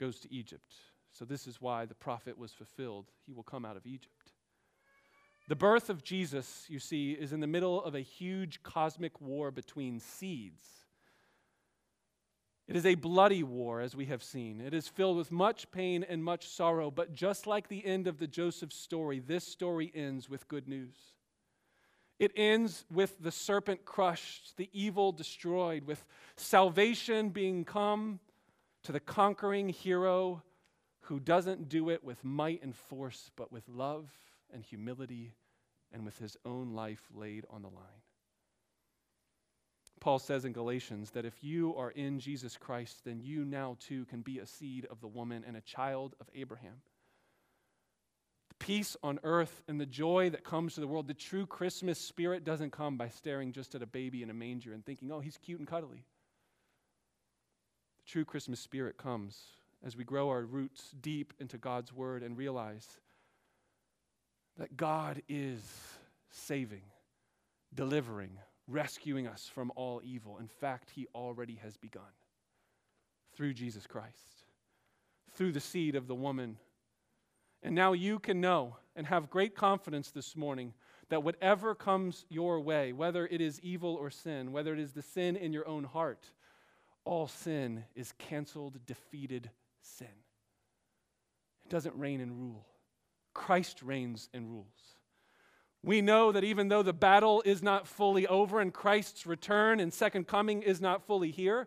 goes 0.00 0.20
to 0.20 0.32
Egypt. 0.32 0.72
So, 1.12 1.26
this 1.26 1.46
is 1.46 1.60
why 1.60 1.84
the 1.84 1.94
prophet 1.94 2.38
was 2.38 2.52
fulfilled. 2.52 3.10
He 3.26 3.34
will 3.34 3.42
come 3.42 3.66
out 3.66 3.76
of 3.76 3.84
Egypt. 3.84 4.32
The 5.48 5.56
birth 5.56 5.90
of 5.90 6.02
Jesus, 6.02 6.64
you 6.70 6.78
see, 6.78 7.12
is 7.12 7.34
in 7.34 7.40
the 7.40 7.46
middle 7.46 7.84
of 7.84 7.94
a 7.94 8.00
huge 8.00 8.62
cosmic 8.62 9.20
war 9.20 9.50
between 9.50 10.00
seeds. 10.00 10.81
It 12.68 12.76
is 12.76 12.86
a 12.86 12.94
bloody 12.94 13.42
war, 13.42 13.80
as 13.80 13.96
we 13.96 14.06
have 14.06 14.22
seen. 14.22 14.60
It 14.60 14.72
is 14.72 14.88
filled 14.88 15.16
with 15.16 15.32
much 15.32 15.70
pain 15.72 16.04
and 16.08 16.22
much 16.22 16.48
sorrow, 16.48 16.90
but 16.90 17.12
just 17.12 17.46
like 17.46 17.68
the 17.68 17.84
end 17.84 18.06
of 18.06 18.18
the 18.18 18.26
Joseph 18.26 18.72
story, 18.72 19.18
this 19.18 19.46
story 19.46 19.90
ends 19.94 20.30
with 20.30 20.48
good 20.48 20.68
news. 20.68 20.96
It 22.18 22.30
ends 22.36 22.84
with 22.90 23.20
the 23.20 23.32
serpent 23.32 23.84
crushed, 23.84 24.56
the 24.56 24.70
evil 24.72 25.10
destroyed, 25.10 25.84
with 25.84 26.04
salvation 26.36 27.30
being 27.30 27.64
come 27.64 28.20
to 28.84 28.92
the 28.92 29.00
conquering 29.00 29.68
hero 29.68 30.42
who 31.00 31.18
doesn't 31.18 31.68
do 31.68 31.90
it 31.90 32.04
with 32.04 32.22
might 32.24 32.62
and 32.62 32.76
force, 32.76 33.32
but 33.34 33.50
with 33.50 33.68
love 33.68 34.08
and 34.54 34.62
humility 34.62 35.34
and 35.92 36.04
with 36.04 36.16
his 36.18 36.36
own 36.44 36.74
life 36.74 37.02
laid 37.12 37.44
on 37.50 37.62
the 37.62 37.68
line. 37.68 38.01
Paul 40.02 40.18
says 40.18 40.44
in 40.44 40.52
Galatians 40.52 41.12
that 41.12 41.24
if 41.24 41.44
you 41.44 41.76
are 41.76 41.92
in 41.92 42.18
Jesus 42.18 42.56
Christ, 42.56 43.04
then 43.04 43.20
you 43.20 43.44
now 43.44 43.76
too 43.78 44.04
can 44.06 44.20
be 44.20 44.40
a 44.40 44.46
seed 44.48 44.84
of 44.90 45.00
the 45.00 45.06
woman 45.06 45.44
and 45.46 45.56
a 45.56 45.60
child 45.60 46.16
of 46.20 46.26
Abraham. 46.34 46.82
The 48.48 48.56
peace 48.56 48.96
on 49.04 49.20
earth 49.22 49.62
and 49.68 49.80
the 49.80 49.86
joy 49.86 50.30
that 50.30 50.42
comes 50.42 50.74
to 50.74 50.80
the 50.80 50.88
world, 50.88 51.06
the 51.06 51.14
true 51.14 51.46
Christmas 51.46 52.00
spirit 52.00 52.42
doesn't 52.42 52.72
come 52.72 52.96
by 52.96 53.10
staring 53.10 53.52
just 53.52 53.76
at 53.76 53.82
a 53.82 53.86
baby 53.86 54.24
in 54.24 54.30
a 54.30 54.34
manger 54.34 54.72
and 54.72 54.84
thinking, 54.84 55.12
oh, 55.12 55.20
he's 55.20 55.38
cute 55.38 55.60
and 55.60 55.68
cuddly. 55.68 56.04
The 58.04 58.10
true 58.10 58.24
Christmas 58.24 58.58
spirit 58.58 58.96
comes 58.96 59.40
as 59.86 59.96
we 59.96 60.02
grow 60.02 60.30
our 60.30 60.42
roots 60.42 60.92
deep 61.00 61.32
into 61.38 61.58
God's 61.58 61.92
word 61.92 62.24
and 62.24 62.36
realize 62.36 62.88
that 64.58 64.76
God 64.76 65.22
is 65.28 65.60
saving, 66.28 66.82
delivering, 67.72 68.38
rescuing 68.68 69.26
us 69.26 69.50
from 69.52 69.72
all 69.76 70.00
evil. 70.04 70.38
In 70.38 70.48
fact, 70.48 70.90
He 70.94 71.06
already 71.14 71.58
has 71.62 71.76
begun 71.76 72.02
through 73.34 73.54
Jesus 73.54 73.86
Christ, 73.86 74.44
through 75.34 75.52
the 75.52 75.60
seed 75.60 75.94
of 75.94 76.06
the 76.06 76.14
woman. 76.14 76.58
And 77.62 77.74
now 77.74 77.92
you 77.92 78.18
can 78.18 78.40
know 78.40 78.76
and 78.96 79.06
have 79.06 79.30
great 79.30 79.54
confidence 79.54 80.10
this 80.10 80.36
morning 80.36 80.74
that 81.08 81.22
whatever 81.22 81.74
comes 81.74 82.24
your 82.28 82.60
way, 82.60 82.92
whether 82.92 83.26
it 83.26 83.40
is 83.40 83.60
evil 83.60 83.94
or 83.94 84.10
sin, 84.10 84.52
whether 84.52 84.72
it 84.72 84.78
is 84.78 84.92
the 84.92 85.02
sin 85.02 85.36
in 85.36 85.52
your 85.52 85.66
own 85.68 85.84
heart, 85.84 86.26
all 87.04 87.26
sin 87.26 87.84
is 87.94 88.12
canceled, 88.18 88.78
defeated 88.86 89.50
sin. 89.80 90.06
It 91.64 91.70
doesn't 91.70 91.96
reign 91.96 92.20
and 92.20 92.32
rule. 92.38 92.66
Christ 93.34 93.82
reigns 93.82 94.28
and 94.32 94.50
rules. 94.50 94.96
We 95.84 96.00
know 96.00 96.30
that 96.32 96.44
even 96.44 96.68
though 96.68 96.82
the 96.82 96.92
battle 96.92 97.42
is 97.44 97.62
not 97.62 97.88
fully 97.88 98.26
over 98.26 98.60
and 98.60 98.72
Christ's 98.72 99.26
return 99.26 99.80
and 99.80 99.92
second 99.92 100.28
coming 100.28 100.62
is 100.62 100.80
not 100.80 101.02
fully 101.06 101.30
here, 101.30 101.66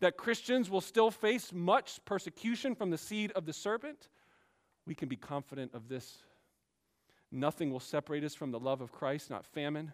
that 0.00 0.18
Christians 0.18 0.68
will 0.68 0.82
still 0.82 1.10
face 1.10 1.52
much 1.52 2.04
persecution 2.04 2.74
from 2.74 2.90
the 2.90 2.98
seed 2.98 3.32
of 3.32 3.46
the 3.46 3.54
serpent. 3.54 4.08
We 4.86 4.94
can 4.94 5.08
be 5.08 5.16
confident 5.16 5.72
of 5.74 5.88
this. 5.88 6.18
Nothing 7.32 7.70
will 7.70 7.80
separate 7.80 8.24
us 8.24 8.34
from 8.34 8.50
the 8.50 8.60
love 8.60 8.82
of 8.82 8.92
Christ, 8.92 9.30
not 9.30 9.46
famine, 9.46 9.92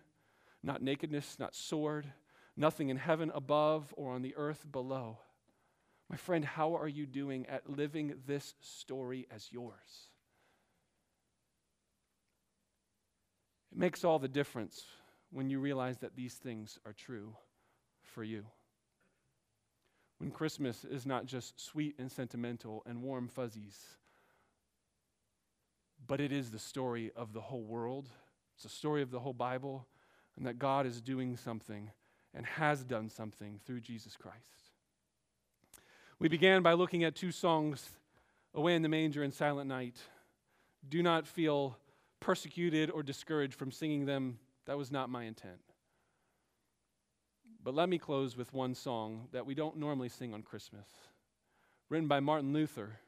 not 0.63 0.83
nakedness, 0.83 1.39
not 1.39 1.55
sword, 1.55 2.13
nothing 2.57 2.89
in 2.89 2.97
heaven 2.97 3.31
above 3.33 3.95
or 3.97 4.13
on 4.13 4.23
the 4.23 4.35
earth 4.37 4.67
below. 4.71 5.19
My 6.11 6.17
friend, 6.17 6.45
how 6.45 6.75
are 6.75 6.89
you 6.89 7.07
doing 7.07 7.47
at 7.47 7.71
living 7.71 8.15
this 8.27 8.55
story 8.61 9.27
as 9.31 9.51
yours? 9.51 10.11
Makes 13.83 14.05
all 14.05 14.21
the 14.21 14.29
difference 14.29 14.85
when 15.33 15.51
you 15.51 15.59
realize 15.59 15.99
that 15.99 16.15
these 16.15 16.35
things 16.35 16.79
are 16.87 16.93
true 16.93 17.35
for 18.01 18.23
you. 18.23 18.45
When 20.19 20.31
Christmas 20.31 20.85
is 20.85 21.05
not 21.05 21.27
just 21.27 21.61
sweet 21.61 21.97
and 21.99 22.11
sentimental 22.11 22.85
and 22.87 23.03
warm 23.03 23.27
fuzzies, 23.27 23.77
but 26.07 26.21
it 26.21 26.31
is 26.31 26.53
the 26.53 26.61
story 26.61 27.11
of 27.17 27.33
the 27.33 27.41
whole 27.41 27.65
world, 27.65 28.09
it's 28.55 28.63
the 28.63 28.69
story 28.69 29.03
of 29.03 29.11
the 29.11 29.19
whole 29.19 29.33
Bible, 29.33 29.89
and 30.37 30.47
that 30.47 30.61
God 30.61 30.87
is 30.87 31.01
doing 31.01 31.37
something 31.37 31.91
and 32.33 32.47
has 32.47 32.85
done 32.85 33.11
something 33.11 33.59
through 33.67 33.81
Jesus 33.81 34.17
Christ. 34.17 34.71
We 36.21 36.29
began 36.29 36.63
by 36.63 36.75
looking 36.75 37.03
at 37.03 37.17
two 37.17 37.33
songs, 37.33 37.91
Away 38.55 38.77
in 38.77 38.83
the 38.83 38.89
Manger 38.89 39.25
and 39.25 39.35
Silent 39.35 39.69
Night. 39.69 39.97
Do 40.89 41.03
not 41.03 41.27
feel 41.27 41.79
persecuted 42.23 42.91
or 42.91 43.03
discouraged 43.03 43.55
from 43.55 43.71
singing 43.71 44.07
them. 44.07 44.39
That 44.67 44.79
was 44.79 44.91
not 44.91 45.11
my 45.11 45.25
intent. 45.25 45.61
But 47.63 47.75
let 47.75 47.89
me 47.89 47.99
close 47.99 48.37
with 48.37 48.53
one 48.53 48.75
song 48.75 49.29
that 49.33 49.47
we 49.47 49.55
don't 49.55 49.77
normally 49.77 50.09
sing 50.09 50.33
on 50.35 50.43
Christmas, 50.43 50.87
written 51.89 52.09
by 52.09 52.21
Martin 52.21 52.53
Luther. 52.53 52.99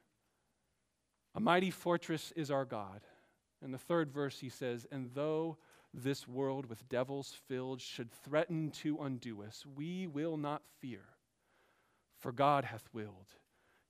A 1.34 1.40
mighty 1.40 1.70
fortress 1.70 2.32
is 2.36 2.50
our 2.50 2.64
God. 2.64 3.00
In 3.62 3.72
the 3.72 3.78
third 3.78 4.12
verse, 4.12 4.38
he 4.38 4.48
says, 4.48 4.86
And 4.92 5.10
though 5.14 5.56
this 5.92 6.28
world 6.28 6.66
with 6.66 6.88
devils 6.88 7.34
filled 7.48 7.80
should 7.80 8.12
threaten 8.12 8.70
to 8.82 8.98
undo 9.00 9.42
us, 9.42 9.64
we 9.74 10.06
will 10.06 10.36
not 10.36 10.62
fear 10.80 11.14
for 12.24 12.32
God 12.32 12.64
hath 12.64 12.88
willed 12.94 13.34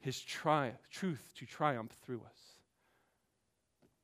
his 0.01 0.21
tri- 0.21 0.75
truth 0.91 1.31
to 1.37 1.47
triumph 1.47 1.93
through 2.05 2.23
us. 2.23 2.54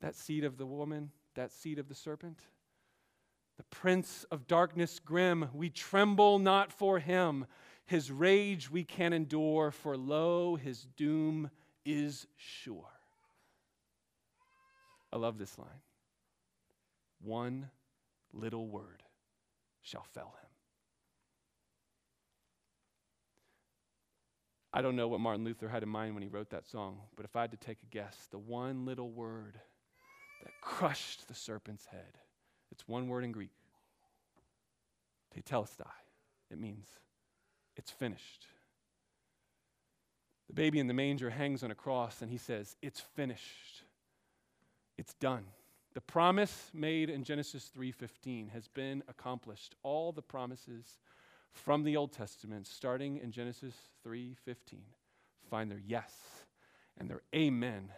That 0.00 0.14
seed 0.14 0.44
of 0.44 0.56
the 0.56 0.66
woman, 0.66 1.10
that 1.34 1.52
seed 1.52 1.78
of 1.78 1.88
the 1.88 1.94
serpent, 1.94 2.38
the 3.56 3.64
prince 3.64 4.24
of 4.30 4.46
darkness 4.46 4.98
grim, 4.98 5.50
we 5.52 5.68
tremble 5.68 6.38
not 6.38 6.72
for 6.72 6.98
him. 6.98 7.46
His 7.84 8.10
rage 8.10 8.70
we 8.70 8.84
can 8.84 9.12
endure, 9.12 9.70
for 9.70 9.96
lo, 9.96 10.56
his 10.56 10.86
doom 10.96 11.50
is 11.84 12.26
sure. 12.36 12.88
I 15.12 15.18
love 15.18 15.36
this 15.36 15.58
line. 15.58 15.82
One 17.20 17.68
little 18.32 18.66
word 18.66 19.02
shall 19.82 20.04
fell 20.14 20.34
him. 20.40 20.48
I 24.72 24.82
don't 24.82 24.96
know 24.96 25.08
what 25.08 25.20
Martin 25.20 25.44
Luther 25.44 25.68
had 25.68 25.82
in 25.82 25.88
mind 25.88 26.14
when 26.14 26.22
he 26.22 26.28
wrote 26.28 26.50
that 26.50 26.66
song, 26.66 27.00
but 27.16 27.24
if 27.24 27.34
I 27.34 27.42
had 27.42 27.50
to 27.50 27.56
take 27.56 27.82
a 27.82 27.86
guess, 27.86 28.28
the 28.30 28.38
one 28.38 28.86
little 28.86 29.10
word 29.10 29.60
that 30.42 30.60
crushed 30.60 31.28
the 31.28 31.34
serpent's 31.34 31.86
head, 31.86 32.18
it's 32.70 32.86
one 32.88 33.08
word 33.08 33.24
in 33.24 33.32
Greek. 33.32 33.50
Tetelestai. 35.34 35.86
It 36.50 36.58
means 36.58 36.88
it's 37.76 37.90
finished. 37.90 38.46
The 40.48 40.54
baby 40.54 40.80
in 40.80 40.88
the 40.88 40.94
manger 40.94 41.30
hangs 41.30 41.62
on 41.62 41.70
a 41.70 41.76
cross 41.76 42.22
and 42.22 42.30
he 42.30 42.38
says, 42.38 42.76
It's 42.82 43.00
finished. 43.00 43.84
It's 44.98 45.14
done. 45.14 45.44
The 45.94 46.00
promise 46.00 46.70
made 46.72 47.10
in 47.10 47.24
Genesis 47.24 47.70
3:15 47.76 48.50
has 48.50 48.68
been 48.68 49.02
accomplished. 49.08 49.74
All 49.82 50.12
the 50.12 50.22
promises 50.22 50.98
from 51.52 51.82
the 51.82 51.96
Old 51.96 52.12
Testament, 52.12 52.66
starting 52.66 53.16
in 53.16 53.32
Genesis 53.32 53.74
3:15, 54.04 54.82
find 55.48 55.70
their 55.70 55.82
yes 55.84 56.12
and 56.96 57.08
their 57.08 57.22
amen 57.34 57.92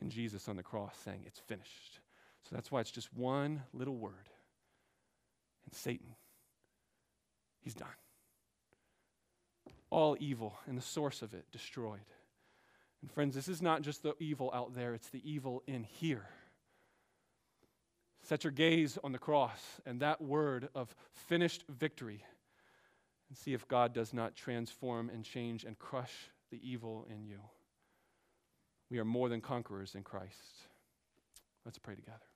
in 0.00 0.10
Jesus 0.10 0.48
on 0.48 0.56
the 0.56 0.62
cross, 0.62 0.94
saying, 1.04 1.22
It's 1.26 1.40
finished. 1.40 2.00
So 2.48 2.54
that's 2.54 2.70
why 2.70 2.80
it's 2.80 2.90
just 2.90 3.12
one 3.12 3.62
little 3.72 3.96
word. 3.96 4.28
And 5.66 5.74
Satan, 5.74 6.14
he's 7.60 7.74
done. 7.74 7.88
All 9.90 10.16
evil 10.18 10.58
and 10.66 10.76
the 10.76 10.82
source 10.82 11.22
of 11.22 11.34
it 11.34 11.44
destroyed. 11.52 12.00
And 13.02 13.10
friends, 13.10 13.34
this 13.34 13.48
is 13.48 13.62
not 13.62 13.82
just 13.82 14.02
the 14.02 14.14
evil 14.18 14.50
out 14.54 14.74
there, 14.74 14.94
it's 14.94 15.10
the 15.10 15.30
evil 15.30 15.62
in 15.66 15.84
here. 15.84 16.26
Set 18.22 18.44
your 18.44 18.50
gaze 18.50 18.98
on 19.04 19.12
the 19.12 19.18
cross 19.18 19.80
and 19.86 20.00
that 20.00 20.20
word 20.20 20.68
of 20.74 20.94
finished 21.12 21.64
victory 21.68 22.24
and 23.28 23.38
see 23.38 23.52
if 23.52 23.68
God 23.68 23.92
does 23.92 24.12
not 24.12 24.36
transform 24.36 25.10
and 25.10 25.24
change 25.24 25.64
and 25.64 25.78
crush 25.78 26.12
the 26.50 26.60
evil 26.62 27.06
in 27.10 27.24
you. 27.24 27.38
We 28.90 28.98
are 28.98 29.04
more 29.04 29.28
than 29.28 29.40
conquerors 29.40 29.94
in 29.94 30.02
Christ. 30.02 30.66
Let's 31.64 31.78
pray 31.78 31.94
together. 31.94 32.27